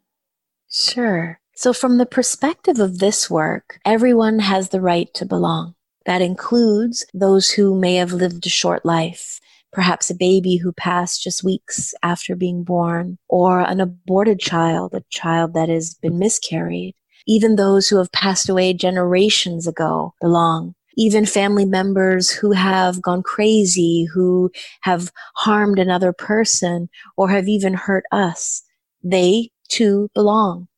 [0.71, 1.39] Sure.
[1.55, 5.75] So, from the perspective of this work, everyone has the right to belong.
[6.07, 9.41] That includes those who may have lived a short life,
[9.73, 15.05] perhaps a baby who passed just weeks after being born, or an aborted child, a
[15.11, 16.95] child that has been miscarried.
[17.27, 20.75] Even those who have passed away generations ago belong.
[20.97, 24.51] Even family members who have gone crazy, who
[24.83, 28.63] have harmed another person, or have even hurt us,
[29.03, 30.69] they too belong.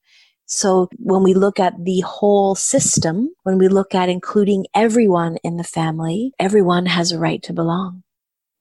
[0.47, 5.57] So when we look at the whole system, when we look at including everyone in
[5.57, 8.05] the family, everyone has a right to belong.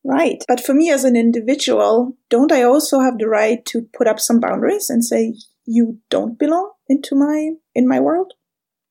[0.04, 0.44] Right.
[0.48, 4.20] But for me as an individual, don't I also have the right to put up
[4.20, 8.34] some boundaries and say, you don't belong into my, in my world?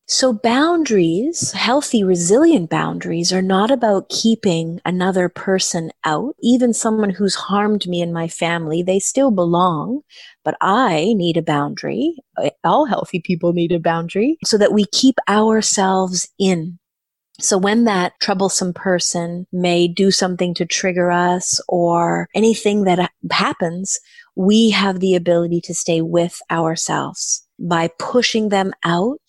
[0.07, 6.37] So boundaries, healthy, resilient boundaries are not about keeping another person out.
[6.43, 10.03] Even someone who's harmed me and my family, they still belong,
[10.45, 12.17] but I need a boundary.
[12.63, 16.79] All healthy people need a boundary so that we keep ourselves in
[17.41, 23.99] so when that troublesome person may do something to trigger us or anything that happens,
[24.37, 27.44] we have the ability to stay with ourselves.
[27.59, 29.21] By pushing them out,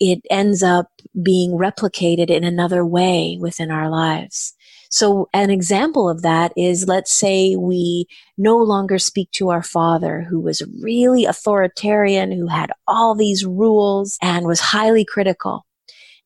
[0.00, 0.88] it ends up
[1.22, 4.54] being replicated in another way within our lives.
[4.90, 8.06] So an example of that is let's say we
[8.38, 14.16] no longer speak to our father who was really authoritarian, who had all these rules
[14.22, 15.66] and was highly critical.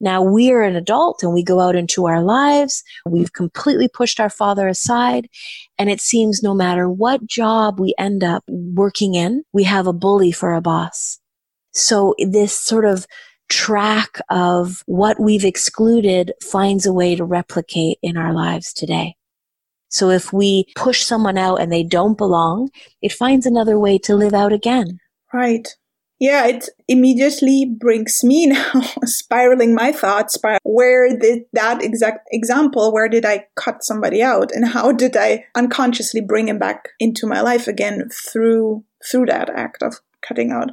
[0.00, 2.82] Now we're an adult and we go out into our lives.
[3.07, 5.28] We've completely pushed our father aside.
[5.78, 9.92] And it seems no matter what job we end up working in, we have a
[9.92, 11.20] bully for a boss.
[11.72, 13.06] So this sort of
[13.48, 19.16] track of what we've excluded finds a way to replicate in our lives today.
[19.88, 22.70] So if we push someone out and they don't belong,
[23.02, 25.00] it finds another way to live out again.
[25.32, 25.68] Right
[26.22, 32.92] yeah, it immediately brings me now spiraling my thoughts by where did that exact example,
[32.92, 37.26] where did I cut somebody out and how did I unconsciously bring him back into
[37.26, 40.70] my life again through, through that act of cutting out.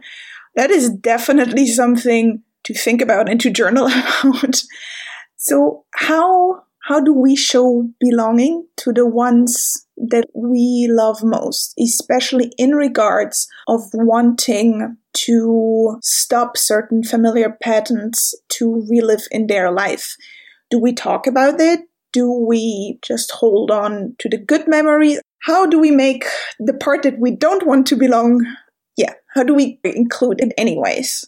[0.55, 3.87] That is definitely something to think about and to journal
[4.23, 4.63] about.
[5.37, 12.51] So how, how do we show belonging to the ones that we love most, especially
[12.57, 20.15] in regards of wanting to stop certain familiar patterns to relive in their life.
[20.69, 21.81] Do we talk about it?
[22.11, 25.19] Do we just hold on to the good memories?
[25.39, 26.25] How do we make
[26.59, 28.45] the part that we don't want to belong?
[29.29, 31.25] How do we include it anyways?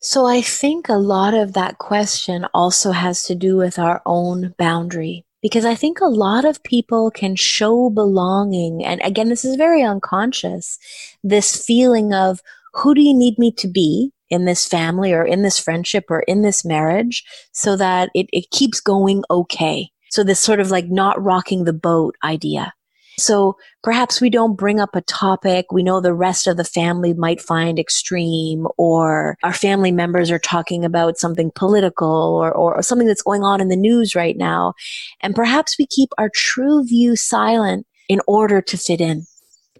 [0.00, 4.54] So I think a lot of that question also has to do with our own
[4.58, 8.84] boundary because I think a lot of people can show belonging.
[8.84, 10.78] And again, this is very unconscious.
[11.22, 12.40] This feeling of
[12.74, 16.20] who do you need me to be in this family or in this friendship or
[16.20, 19.90] in this marriage so that it, it keeps going okay.
[20.10, 22.72] So this sort of like not rocking the boat idea.
[23.18, 27.12] So perhaps we don't bring up a topic we know the rest of the family
[27.14, 33.06] might find extreme or our family members are talking about something political or, or, something
[33.06, 34.74] that's going on in the news right now.
[35.20, 39.26] And perhaps we keep our true view silent in order to fit in.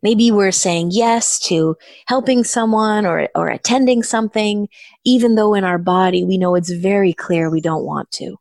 [0.02, 1.76] Maybe we're saying yes to
[2.06, 4.68] helping someone or, or attending something,
[5.04, 8.36] even though in our body we know it's very clear we don't want to.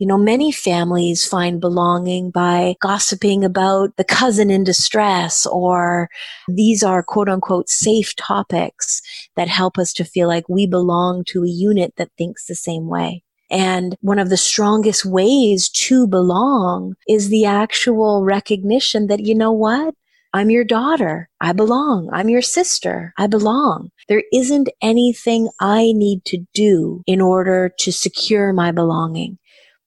[0.00, 6.08] You know, many families find belonging by gossiping about the cousin in distress, or
[6.48, 9.02] these are quote unquote safe topics
[9.36, 12.86] that help us to feel like we belong to a unit that thinks the same
[12.86, 13.22] way.
[13.50, 19.52] And one of the strongest ways to belong is the actual recognition that, you know
[19.52, 19.94] what?
[20.32, 21.28] I'm your daughter.
[21.40, 22.08] I belong.
[22.12, 23.12] I'm your sister.
[23.18, 23.90] I belong.
[24.08, 29.38] There isn't anything I need to do in order to secure my belonging.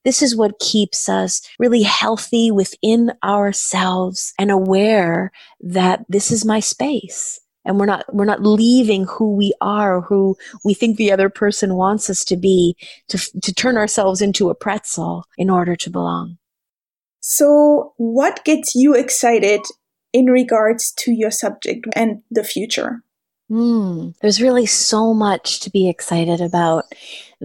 [0.03, 5.31] This is what keeps us really healthy within ourselves and aware
[5.61, 7.39] that this is my space.
[7.65, 10.35] and we're not we're not leaving who we are who
[10.65, 12.75] we think the other person wants us to be
[13.07, 16.37] to to turn ourselves into a pretzel in order to belong
[17.21, 19.61] so what gets you excited
[20.11, 23.01] in regards to your subject and the future
[23.51, 26.85] Mm, there's really so much to be excited about.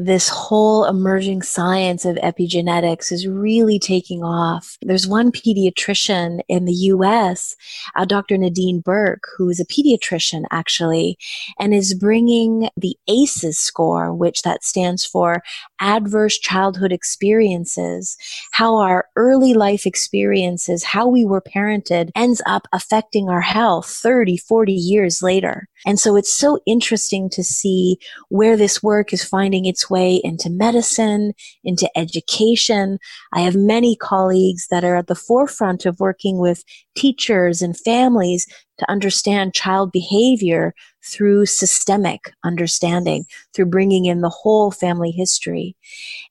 [0.01, 4.79] This whole emerging science of epigenetics is really taking off.
[4.81, 7.57] There's one pediatrician in the US,
[7.97, 8.39] uh, Dr.
[8.39, 11.19] Nadine Burke, who is a pediatrician actually,
[11.59, 15.43] and is bringing the ACEs score, which that stands for
[15.81, 18.17] Adverse Childhood Experiences,
[18.53, 24.37] how our early life experiences, how we were parented, ends up affecting our health 30,
[24.37, 25.67] 40 years later.
[25.85, 30.51] And so it's so interesting to see where this work is finding its way into
[30.51, 31.33] medicine,
[31.65, 32.99] into education.
[33.33, 36.65] I have many colleagues that are at the forefront of working with
[36.97, 38.47] teachers and families
[38.79, 40.75] to understand child behavior
[41.05, 43.25] through systemic understanding,
[43.55, 45.77] through bringing in the whole family history.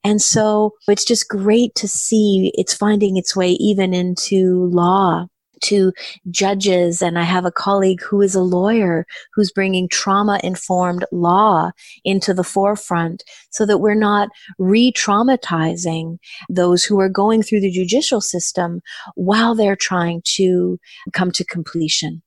[0.04, 5.28] And so it's just great to see it's finding its way even into law
[5.62, 5.94] to
[6.30, 7.02] judges.
[7.02, 11.72] And I have a colleague who is a lawyer who's bringing trauma informed law
[12.04, 16.18] into the forefront so that we're not re traumatizing
[16.50, 18.82] those who are going through the judicial system
[19.16, 20.80] while they're trying to
[21.14, 22.22] come to completion.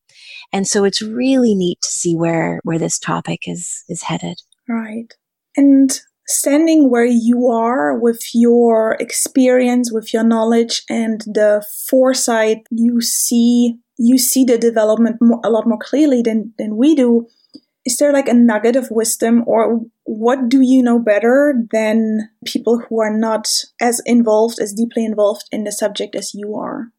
[0.53, 4.41] And so it's really neat to see where, where this topic is, is headed.
[4.69, 5.15] Right.
[5.57, 6.01] And
[6.31, 13.77] standing where you are with your experience, with your knowledge and the foresight, you see,
[13.99, 17.27] you see the development a lot more clearly than, than we do.
[17.85, 22.79] Is there like a nugget of wisdom or what do you know better than people
[22.79, 23.49] who are not
[23.81, 26.93] as involved, as deeply involved in the subject as you are?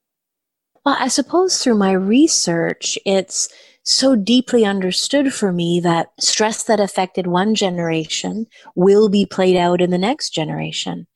[0.84, 3.50] Well, I suppose through my research, it's
[3.84, 9.82] so deeply understood for me that stress that affected one generation will be played out
[9.82, 11.08] in the next generation.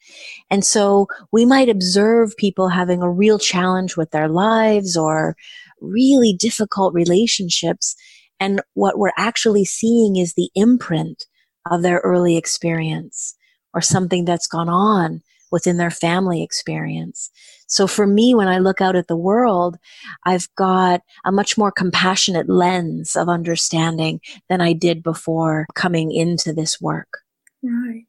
[0.50, 5.36] And so we might observe people having a real challenge with their lives or
[5.80, 7.96] really difficult relationships.
[8.40, 11.26] And what we're actually seeing is the imprint
[11.70, 13.36] of their early experience
[13.74, 17.30] or something that's gone on within their family experience.
[17.68, 19.78] So for me, when I look out at the world,
[20.26, 26.54] I've got a much more compassionate lens of understanding than I did before coming into
[26.54, 27.20] this work.
[27.64, 28.06] Right.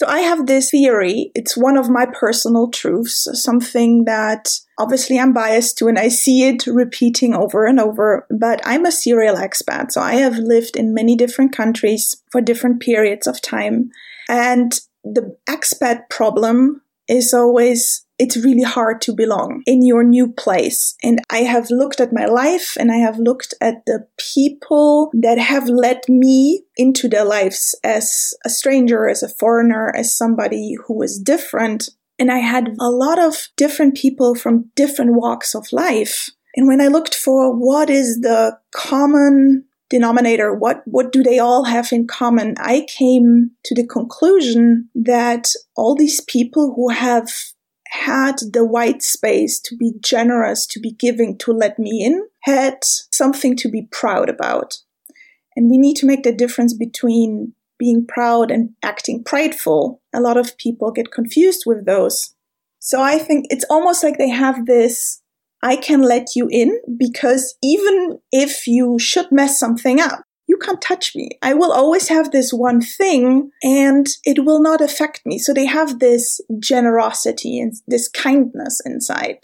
[0.00, 1.30] So I have this theory.
[1.34, 6.48] It's one of my personal truths, something that obviously I'm biased to and I see
[6.48, 9.92] it repeating over and over, but I'm a serial expat.
[9.92, 13.90] So I have lived in many different countries for different periods of time.
[14.26, 20.94] And the expat problem is always it's really hard to belong in your new place.
[21.02, 25.38] And I have looked at my life and I have looked at the people that
[25.38, 30.98] have led me into their lives as a stranger, as a foreigner, as somebody who
[30.98, 31.88] was different.
[32.18, 36.28] And I had a lot of different people from different walks of life.
[36.54, 41.64] And when I looked for what is the common denominator, what, what do they all
[41.64, 42.54] have in common?
[42.58, 47.30] I came to the conclusion that all these people who have
[47.90, 52.78] had the white space to be generous, to be giving, to let me in, had
[52.82, 54.78] something to be proud about.
[55.56, 60.00] And we need to make the difference between being proud and acting prideful.
[60.12, 62.34] A lot of people get confused with those.
[62.78, 65.20] So I think it's almost like they have this
[65.62, 70.82] I can let you in because even if you should mess something up, you can't
[70.82, 71.38] touch me.
[71.42, 75.38] I will always have this one thing and it will not affect me.
[75.38, 79.38] So they have this generosity and this kindness inside.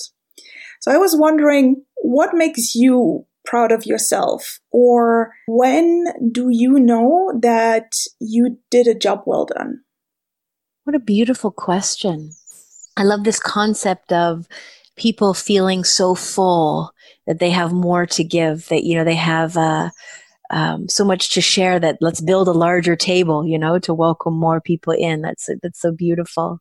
[0.81, 4.59] So I was wondering what makes you proud of yourself?
[4.73, 9.83] Or when do you know that you did a job well done?
[10.83, 12.33] What a beautiful question.
[12.97, 14.49] I love this concept of
[14.97, 16.93] people feeling so full
[17.29, 19.91] that they have more to give, that, you know, they have, uh,
[20.51, 24.34] um, so much to share that let's build a larger table, you know, to welcome
[24.34, 25.22] more people in.
[25.22, 26.61] That's that's so beautiful.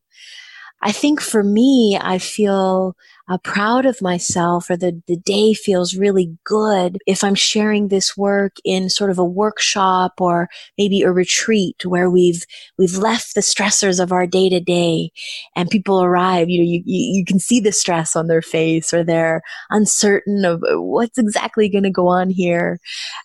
[0.82, 2.96] I think for me, I feel
[3.28, 8.16] uh, proud of myself or the, the day feels really good if I'm sharing this
[8.16, 10.48] work in sort of a workshop or
[10.78, 12.46] maybe a retreat where we've,
[12.78, 15.12] we've left the stressors of our day to day
[15.56, 19.04] and people arrive, you know, you, you, can see the stress on their face or
[19.04, 22.80] they're uncertain of uh, what's exactly going to go on here.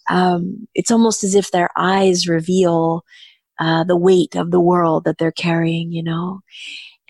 [0.09, 3.05] Um, it's almost as if their eyes reveal
[3.59, 6.41] uh, the weight of the world that they're carrying, you know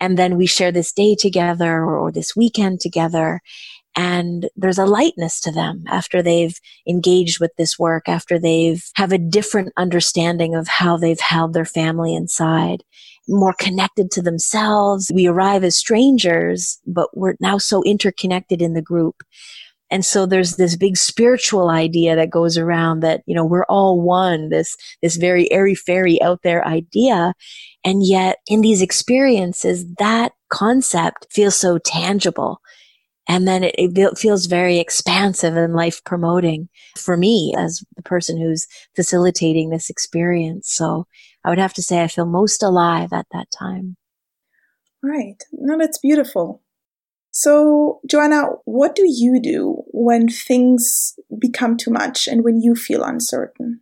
[0.01, 3.39] and then we share this day together or, or this weekend together.
[3.95, 9.11] And there's a lightness to them after they've engaged with this work after they've have
[9.11, 12.83] a different understanding of how they've held their family inside
[13.27, 15.11] more connected to themselves.
[15.13, 19.23] We arrive as strangers but we're now so interconnected in the group
[19.91, 23.99] and so there's this big spiritual idea that goes around that, you know, we're all
[23.99, 27.33] one, this, this very airy fairy out there idea.
[27.83, 32.61] And yet in these experiences, that concept feels so tangible.
[33.27, 38.39] And then it, it feels very expansive and life promoting for me as the person
[38.39, 40.71] who's facilitating this experience.
[40.71, 41.05] So
[41.43, 43.97] I would have to say I feel most alive at that time.
[45.03, 45.43] Right.
[45.51, 46.61] No, that's beautiful.
[47.31, 53.03] So, Joanna, what do you do when things become too much and when you feel
[53.03, 53.81] uncertain?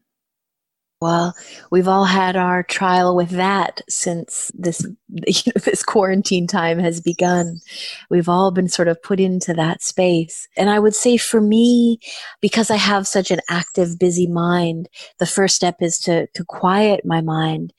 [1.02, 1.34] Well,
[1.72, 4.86] we've all had our trial with that since this
[5.26, 7.62] you know, this quarantine time has begun.
[8.10, 10.46] We've all been sort of put into that space.
[10.58, 12.00] And I would say for me,
[12.42, 14.90] because I have such an active, busy mind,
[15.20, 17.72] the first step is to to quiet my mind.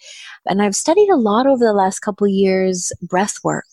[0.47, 3.69] And I've studied a lot over the last couple years breath work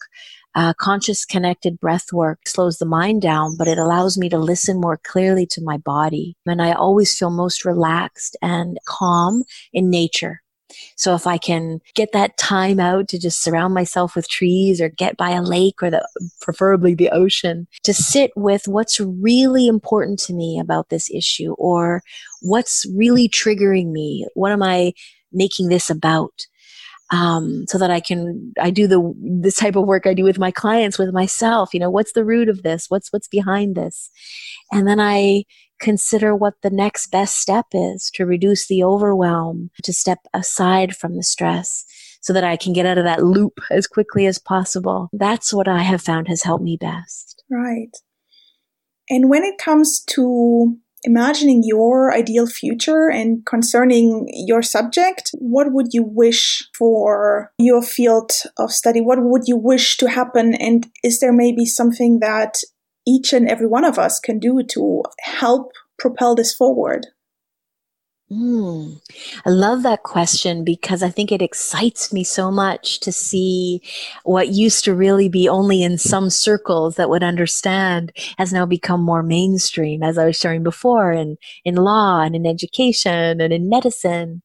[0.57, 4.81] uh, conscious connected breath work slows the mind down, but it allows me to listen
[4.81, 6.35] more clearly to my body.
[6.47, 10.41] And I always feel most relaxed and calm in nature.
[10.95, 14.89] So if I can get that time out to just surround myself with trees or
[14.89, 16.05] get by a lake or the,
[16.41, 22.01] preferably the ocean to sit with what's really important to me about this issue or
[22.41, 24.25] what's really triggering me.
[24.33, 24.93] What am I
[25.31, 26.47] making this about?
[27.09, 30.39] Um, so that I can I do the this type of work I do with
[30.39, 31.73] my clients with myself.
[31.73, 32.85] You know, what's the root of this?
[32.89, 34.09] What's what's behind this?
[34.71, 35.43] And then I
[35.79, 41.15] consider what the next best step is to reduce the overwhelm, to step aside from
[41.15, 41.85] the stress
[42.21, 45.09] so that I can get out of that loop as quickly as possible.
[45.13, 47.43] That's what I have found has helped me best.
[47.49, 47.95] Right.
[49.09, 55.93] And when it comes to imagining your ideal future and concerning your subject, what would
[55.93, 59.01] you wish for your field of study?
[59.01, 60.53] What would you wish to happen?
[60.55, 62.61] And is there maybe something that
[63.05, 67.07] each and every one of us can do to help propel this forward?
[68.29, 68.99] Mm,
[69.45, 73.81] I love that question because I think it excites me so much to see
[74.25, 79.01] what used to really be only in some circles that would understand has now become
[79.01, 83.69] more mainstream, as I was sharing before, in, in law and in education and in
[83.69, 84.41] medicine.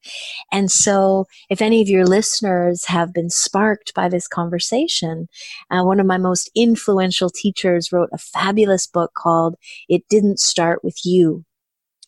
[0.52, 5.28] And so, if any of your listeners have been sparked by this conversation,
[5.72, 9.56] uh, one of my most influential teachers wrote a fabulous book called
[9.88, 11.44] It Didn't Start With You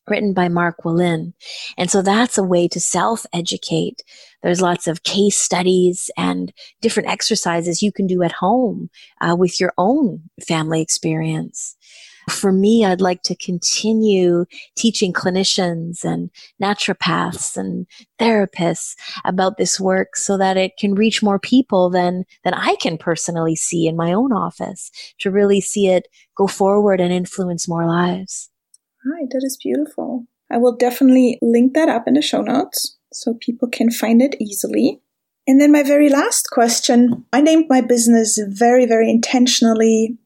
[0.09, 1.33] written by Mark Wolynn.
[1.77, 4.03] And so that's a way to self educate.
[4.43, 8.91] There's lots of case studies and different exercises you can do at home
[9.21, 11.77] uh, with your own family experience.
[12.31, 14.47] For me, I'd like to continue
[14.77, 16.31] teaching clinicians and
[16.63, 17.87] naturopaths and
[18.19, 18.95] therapists
[19.25, 23.57] about this work so that it can reach more people than, than I can personally
[23.57, 28.51] see in my own office to really see it go forward and influence more lives.
[29.05, 30.27] Right, that is beautiful.
[30.51, 34.37] I will definitely link that up in the show notes so people can find it
[34.41, 35.01] easily.
[35.47, 40.17] And then my very last question I named my business very, very intentionally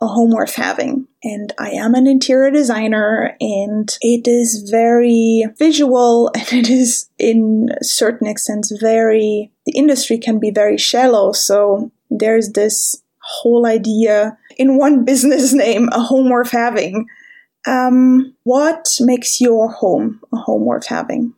[0.00, 1.06] a home worth having.
[1.22, 7.70] And I am an interior designer and it is very visual and it is in
[7.82, 11.32] certain extents very, the industry can be very shallow.
[11.32, 17.06] So there's this whole idea in one business name, a home worth having
[17.66, 21.34] um, what makes your home a home worth having?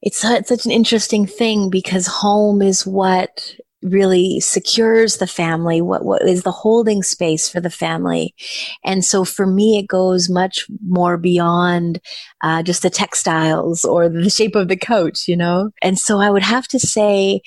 [0.00, 6.04] It's, it's such an interesting thing because home is what really secures the family what
[6.04, 8.34] what is the holding space for the family.
[8.82, 12.00] And so for me it goes much more beyond
[12.40, 15.70] uh, just the textiles or the shape of the couch you know?
[15.80, 17.40] And so i would have to say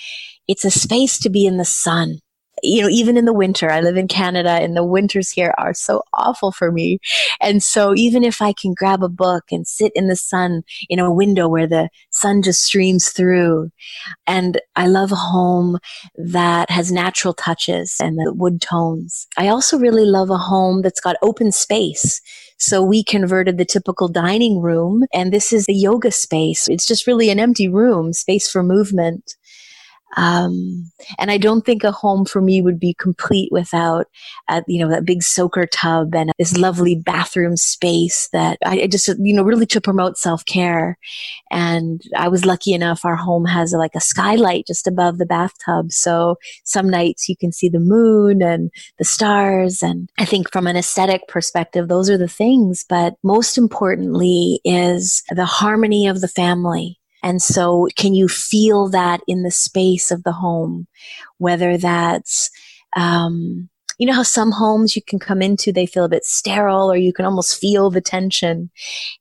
[0.48, 2.20] it's a space to be in the sun
[2.64, 5.74] you know, even in the winter, I live in Canada and the winters here are
[5.74, 7.00] so awful for me.
[7.40, 11.00] And so even if I can grab a book and sit in the sun in
[11.00, 13.70] a window where the sun just streams through,
[14.28, 15.78] and I love a home
[16.16, 19.28] that has natural touches and the wood tones.
[19.38, 22.22] I also really love a home that's got open space.
[22.58, 26.68] So we converted the typical dining room and this is the yoga space.
[26.68, 29.36] It's just really an empty room, space for movement.
[30.18, 34.08] Um, and I don't think a home for me would be complete without,
[34.50, 39.08] uh, you know, that big soaker tub and this lovely bathroom space that I, just,
[39.08, 40.98] you know, really to promote self care.
[41.50, 45.92] And I was lucky enough, our home has like a skylight just above the bathtub.
[45.92, 49.82] So some nights you can see the moon and the stars.
[49.82, 52.86] And I think from an aesthetic perspective, those are the things.
[52.88, 59.22] But most importantly is the harmony of the family and so can you feel that
[59.28, 60.88] in the space of the home?
[61.38, 62.50] Whether that's,
[62.96, 66.92] um, you know how some homes you can come into, they feel a bit sterile
[66.92, 68.72] or you can almost feel the tension.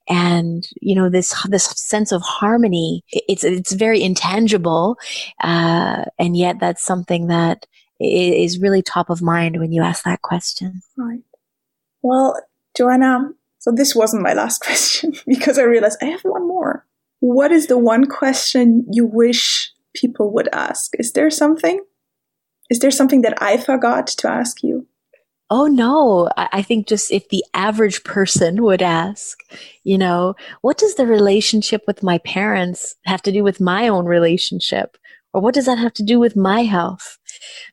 [0.08, 4.96] And, you know, this, this sense of harmony, it's, it's very intangible.
[5.42, 7.66] Uh, and yet that's something that
[8.00, 10.80] is really top of mind when you ask that question.
[10.96, 11.20] Right.
[12.00, 12.40] Well,
[12.74, 16.86] Joanna, so this wasn't my last question because I realized I have one more.
[17.20, 20.92] What is the one question you wish people would ask?
[20.98, 21.84] Is there something?
[22.70, 24.86] Is there something that I forgot to ask you?
[25.52, 29.40] Oh no, I think just if the average person would ask,
[29.82, 34.04] you know, what does the relationship with my parents have to do with my own
[34.04, 34.96] relationship?
[35.34, 37.18] Or what does that have to do with my health?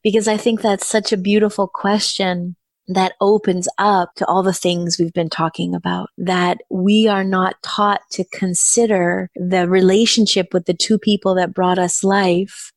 [0.03, 2.55] Because I think that's such a beautiful question
[2.87, 7.61] that opens up to all the things we've been talking about, that we are not
[7.61, 12.71] taught to consider the relationship with the two people that brought us life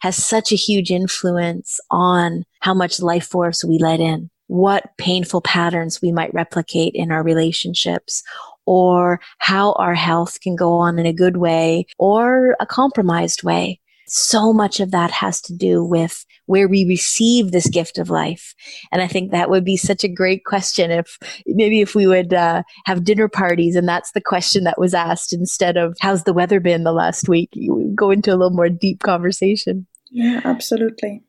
[0.00, 5.40] has such a huge influence on how much life force we let in, what painful
[5.40, 8.22] patterns we might replicate in our relationships,
[8.66, 13.80] or how our health can go on in a good way or a compromised way.
[14.06, 18.54] So much of that has to do with where we receive this gift of life.
[18.92, 22.34] And I think that would be such a great question if maybe if we would
[22.34, 26.32] uh, have dinner parties and that's the question that was asked instead of how's the
[26.32, 29.86] weather been the last week, you go into a little more deep conversation.
[30.10, 31.22] Yeah, absolutely.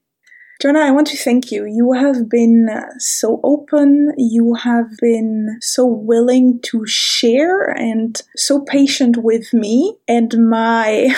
[0.62, 1.66] Joanna, I want to thank you.
[1.66, 4.14] You have been uh, so open.
[4.18, 11.14] You have been so willing to share and so patient with me and my,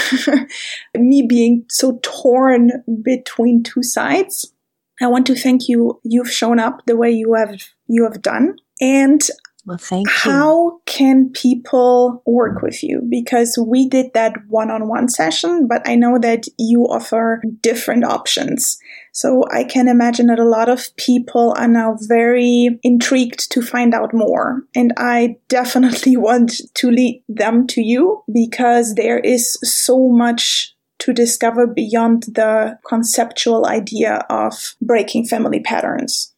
[0.95, 4.51] me being so torn between two sides.
[4.99, 5.99] I want to thank you.
[6.03, 8.57] You've shown up the way you have, you have done.
[8.81, 9.21] And
[9.67, 10.13] well, thank you.
[10.13, 13.05] How can people work with you?
[13.09, 18.05] Because we did that one on one session, but I know that you offer different
[18.05, 18.79] options.
[19.17, 23.95] So I can imagine that a lot of people are now very intrigued to find
[23.95, 24.61] out more.
[24.75, 31.13] And I definitely want to lead them to you because there is so much to
[31.13, 36.35] discover beyond the conceptual idea of breaking family patterns.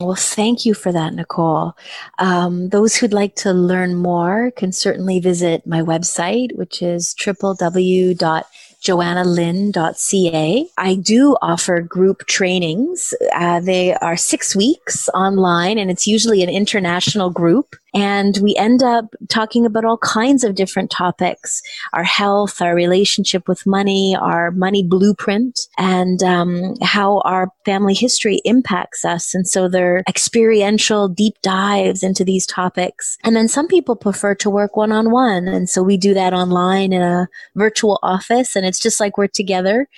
[0.00, 1.74] Well, thank you for that, Nicole.
[2.18, 8.44] Um, those who'd like to learn more can certainly visit my website, which is www
[8.86, 10.68] joannalynn.ca.
[10.78, 13.12] I do offer group trainings.
[13.34, 17.76] Uh, they are six weeks online, and it's usually an international group.
[17.96, 21.62] And we end up talking about all kinds of different topics
[21.94, 28.42] our health, our relationship with money, our money blueprint, and um, how our family history
[28.44, 29.34] impacts us.
[29.34, 33.16] And so they're experiential deep dives into these topics.
[33.24, 35.48] And then some people prefer to work one on one.
[35.48, 39.26] And so we do that online in a virtual office, and it's just like we're
[39.26, 39.88] together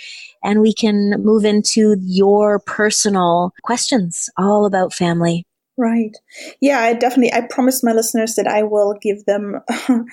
[0.45, 5.48] and we can move into your personal questions all about family.
[5.79, 6.17] Right.
[6.61, 9.61] Yeah, I definitely I promised my listeners that I will give them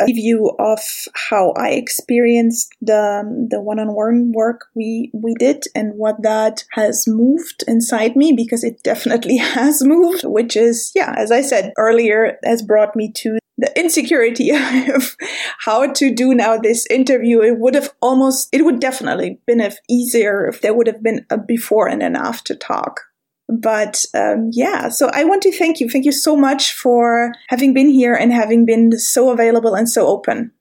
[0.00, 0.80] a view of
[1.14, 7.04] how I experienced the um, the one-on-one work we we did and what that has
[7.06, 12.38] moved inside me because it definitely has moved, which is yeah, as I said earlier,
[12.44, 14.50] has brought me to the insecurity
[14.94, 15.16] of
[15.60, 17.42] how to do now this interview.
[17.42, 21.26] It would have almost, it would definitely been if easier if there would have been
[21.28, 23.07] a before and an after talk.
[23.48, 25.88] But um, yeah, so I want to thank you.
[25.88, 30.06] Thank you so much for having been here and having been so available and so
[30.06, 30.52] open.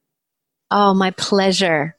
[0.71, 1.95] Oh, my pleasure.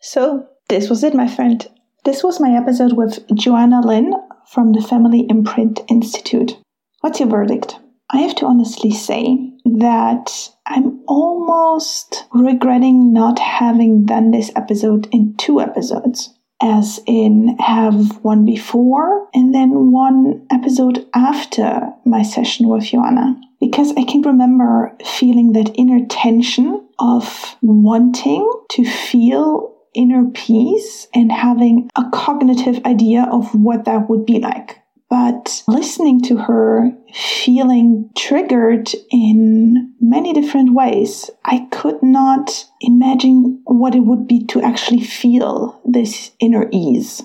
[0.00, 1.66] So this was it, my friend.
[2.04, 4.14] This was my episode with Joanna Lynn
[4.52, 6.56] from the Family Imprint Institute.
[7.00, 7.76] What's your verdict?
[8.10, 15.36] I have to honestly say that I'm almost regretting not having done this episode in
[15.36, 22.84] two episodes, as in have one before and then one episode after my session with
[22.84, 23.40] Joanna.
[23.60, 31.32] Because I can remember feeling that inner tension of wanting to feel inner peace and
[31.32, 34.78] having a cognitive idea of what that would be like
[35.10, 43.94] but listening to her, feeling triggered in many different ways, I could not imagine what
[43.94, 47.22] it would be to actually feel this inner ease.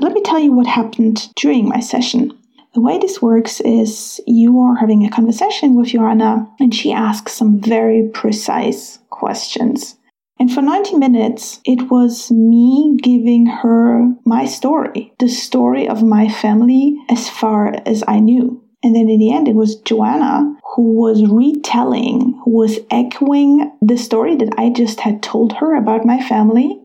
[0.00, 2.32] Let me tell you what happened during my session.
[2.74, 7.32] The way this works is you are having a conversation with Joanna and she asks
[7.32, 9.96] some very precise questions.
[10.40, 16.30] And for 90 minutes, it was me giving her my story, the story of my
[16.30, 18.64] family as far as I knew.
[18.82, 23.98] And then in the end, it was Joanna who was retelling, who was echoing the
[23.98, 26.80] story that I just had told her about my family.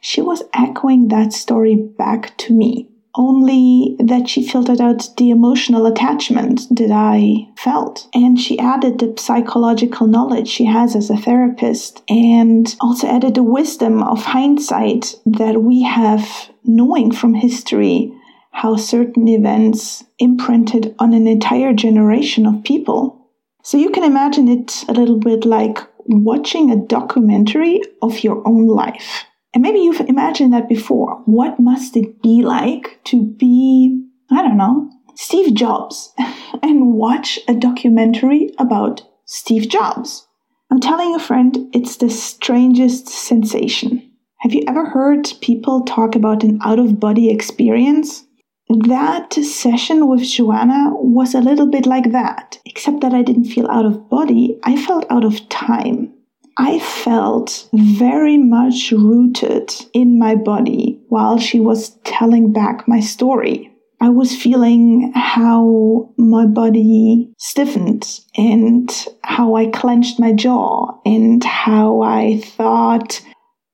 [0.00, 5.86] She was echoing that story back to me only that she filtered out the emotional
[5.86, 8.08] attachment that I felt.
[8.14, 13.42] And she added the psychological knowledge she has as a therapist and also added the
[13.42, 18.12] wisdom of hindsight that we have knowing from history
[18.52, 23.28] how certain events imprinted on an entire generation of people.
[23.62, 28.66] So you can imagine it a little bit like watching a documentary of your own
[28.66, 29.24] life.
[29.58, 31.20] And maybe you've imagined that before.
[31.24, 36.14] What must it be like to be, I don't know, Steve Jobs
[36.62, 40.28] and watch a documentary about Steve Jobs?
[40.70, 44.08] I'm telling a friend, it's the strangest sensation.
[44.42, 48.26] Have you ever heard people talk about an out of body experience?
[48.68, 53.68] That session with Joanna was a little bit like that, except that I didn't feel
[53.68, 56.14] out of body, I felt out of time.
[56.60, 63.72] I felt very much rooted in my body while she was telling back my story.
[64.00, 68.90] I was feeling how my body stiffened and
[69.22, 73.20] how I clenched my jaw and how I thought,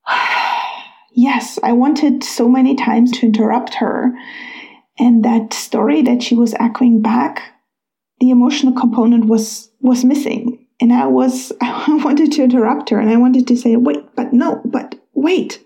[1.12, 4.12] yes, I wanted so many times to interrupt her.
[4.98, 7.54] And that story that she was echoing back,
[8.20, 13.08] the emotional component was, was missing and I was, I wanted to interrupt her and
[13.08, 15.64] I wanted to say, wait, but no, but wait.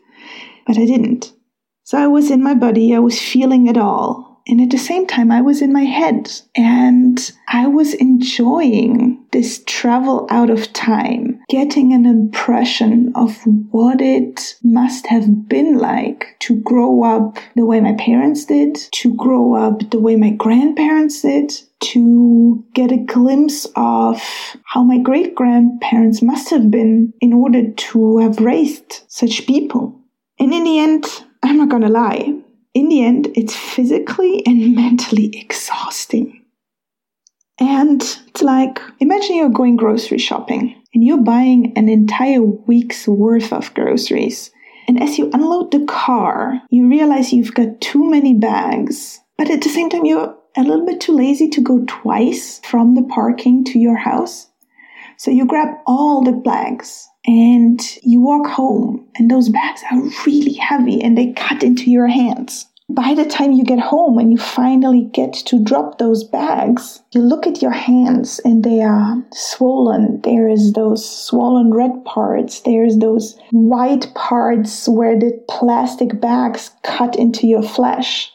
[0.64, 1.32] But I didn't.
[1.82, 4.27] So I was in my body, I was feeling it all.
[4.48, 9.62] And at the same time, I was in my head and I was enjoying this
[9.66, 13.36] travel out of time, getting an impression of
[13.70, 19.14] what it must have been like to grow up the way my parents did, to
[19.14, 24.22] grow up the way my grandparents did, to get a glimpse of
[24.64, 30.00] how my great grandparents must have been in order to have raised such people.
[30.38, 31.04] And in the end,
[31.42, 32.34] I'm not gonna lie,
[32.78, 36.44] in the end, it's physically and mentally exhausting.
[37.58, 43.52] And it's like, imagine you're going grocery shopping and you're buying an entire week's worth
[43.52, 44.52] of groceries.
[44.86, 49.18] And as you unload the car, you realize you've got too many bags.
[49.36, 52.94] But at the same time, you're a little bit too lazy to go twice from
[52.94, 54.46] the parking to your house.
[55.16, 60.54] So you grab all the bags and you walk home, and those bags are really
[60.54, 62.67] heavy and they cut into your hands.
[62.90, 67.20] By the time you get home and you finally get to drop those bags, you
[67.20, 70.22] look at your hands and they are swollen.
[70.22, 72.60] There is those swollen red parts.
[72.60, 78.32] There's those white parts where the plastic bags cut into your flesh.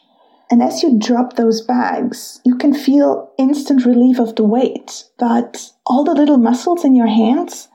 [0.52, 5.72] And as you drop those bags, you can feel instant relief of the weight, but
[5.88, 7.70] all the little muscles in your hands,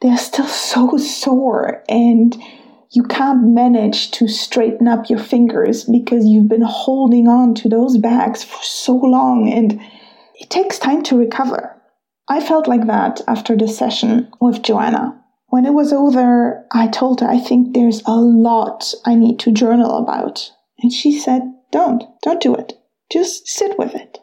[0.00, 2.36] they're still so sore and
[2.92, 7.96] you can't manage to straighten up your fingers because you've been holding on to those
[7.96, 9.80] bags for so long and
[10.38, 11.74] it takes time to recover.
[12.28, 15.18] I felt like that after the session with Joanna.
[15.48, 19.52] When it was over, I told her I think there's a lot I need to
[19.52, 20.50] journal about.
[20.78, 22.74] And she said, Don't, don't do it.
[23.10, 24.18] Just sit with it.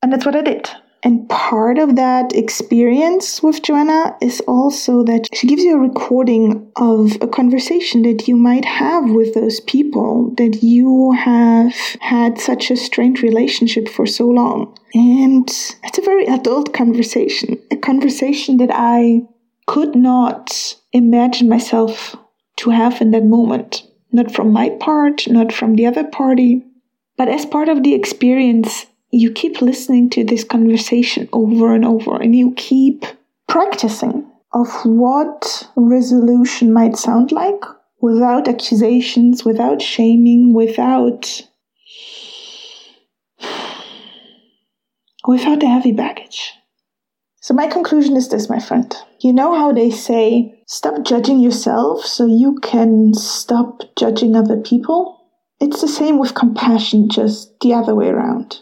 [0.00, 0.70] And that's what I did.
[1.04, 6.70] And part of that experience with Joanna is also that she gives you a recording
[6.76, 12.70] of a conversation that you might have with those people that you have had such
[12.70, 14.76] a strained relationship for so long.
[14.94, 19.22] And it's a very adult conversation, a conversation that I
[19.66, 22.14] could not imagine myself
[22.58, 23.82] to have in that moment.
[24.12, 26.62] Not from my part, not from the other party,
[27.16, 32.20] but as part of the experience you keep listening to this conversation over and over
[32.20, 33.04] and you keep
[33.46, 37.62] practicing of what resolution might sound like
[38.00, 41.42] without accusations, without shaming, without
[45.26, 46.52] without the heavy baggage.
[47.42, 48.94] So my conclusion is this, my friend.
[49.20, 55.20] You know how they say, stop judging yourself so you can stop judging other people?
[55.60, 58.60] It's the same with compassion, just the other way around.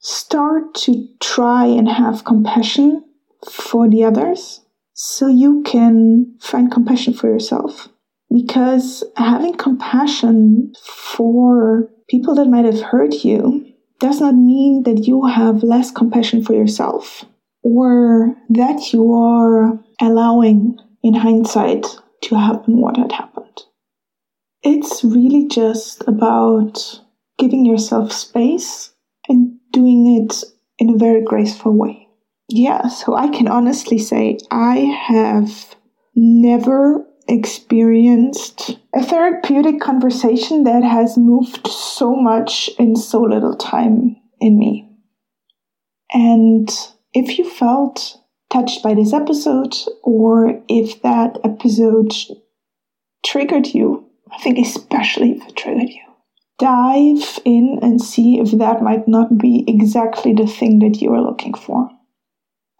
[0.00, 3.04] Start to try and have compassion
[3.48, 4.60] for the others
[4.94, 7.88] so you can find compassion for yourself.
[8.32, 13.66] Because having compassion for people that might have hurt you
[13.98, 17.24] does not mean that you have less compassion for yourself
[17.62, 21.86] or that you are allowing in hindsight
[22.22, 23.46] to happen what had happened.
[24.62, 27.00] It's really just about
[27.38, 28.92] giving yourself space
[29.28, 30.44] and doing it
[30.78, 32.08] in a very graceful way.
[32.48, 35.76] Yeah, so I can honestly say I have
[36.16, 44.58] never experienced a therapeutic conversation that has moved so much in so little time in
[44.58, 44.88] me.
[46.12, 46.68] And
[47.14, 48.16] if you felt
[48.50, 52.12] touched by this episode, or if that episode
[53.24, 56.02] triggered you, I think especially if it triggered you,
[56.60, 61.22] dive in and see if that might not be exactly the thing that you are
[61.22, 61.88] looking for.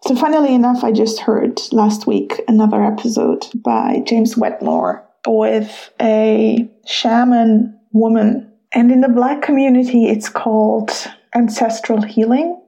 [0.03, 6.69] So, funnily enough, I just heard last week another episode by James Wetmore with a
[6.85, 8.51] shaman woman.
[8.73, 10.91] And in the black community, it's called
[11.35, 12.59] ancestral healing.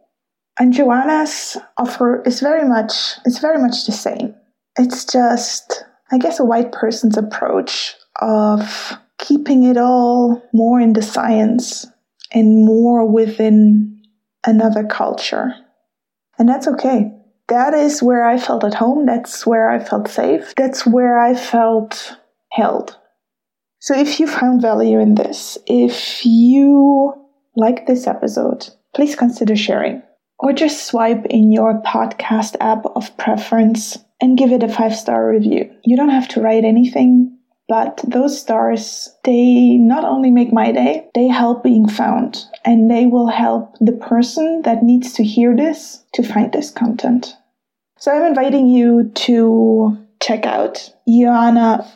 [0.60, 2.92] And Joanna's offer is very much
[3.26, 4.36] it's very much the same.
[4.78, 11.02] It's just I guess a white person's approach of keeping it all more in the
[11.02, 11.86] science
[12.32, 14.02] and more within
[14.46, 15.54] another culture.
[16.38, 17.12] And that's okay
[17.50, 19.06] that is where I felt at home.
[19.06, 20.54] That's where I felt safe.
[20.56, 22.16] That's where I felt
[22.52, 22.98] held.
[23.80, 27.14] So if you found value in this, if you
[27.56, 30.02] like this episode, please consider sharing
[30.40, 35.30] or just swipe in your podcast app of preference and give it a five star
[35.30, 35.70] review.
[35.84, 37.33] You don't have to write anything,
[37.68, 43.06] but those stars, they not only make my day, they help being found and they
[43.06, 47.36] will help the person that needs to hear this to find this content.
[47.98, 51.90] So I'm inviting you to check out Joanna,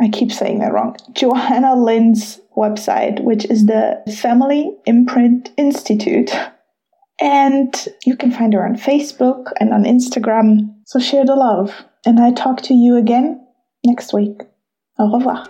[0.00, 6.30] I keep saying that wrong, Joanna Lynn's website, which is the Family Imprint Institute.
[7.22, 7.74] And
[8.06, 10.74] you can find her on Facebook and on Instagram.
[10.86, 11.84] So share the love.
[12.06, 13.46] And I talk to you again
[13.84, 14.40] next week.
[14.98, 15.48] Au revoir.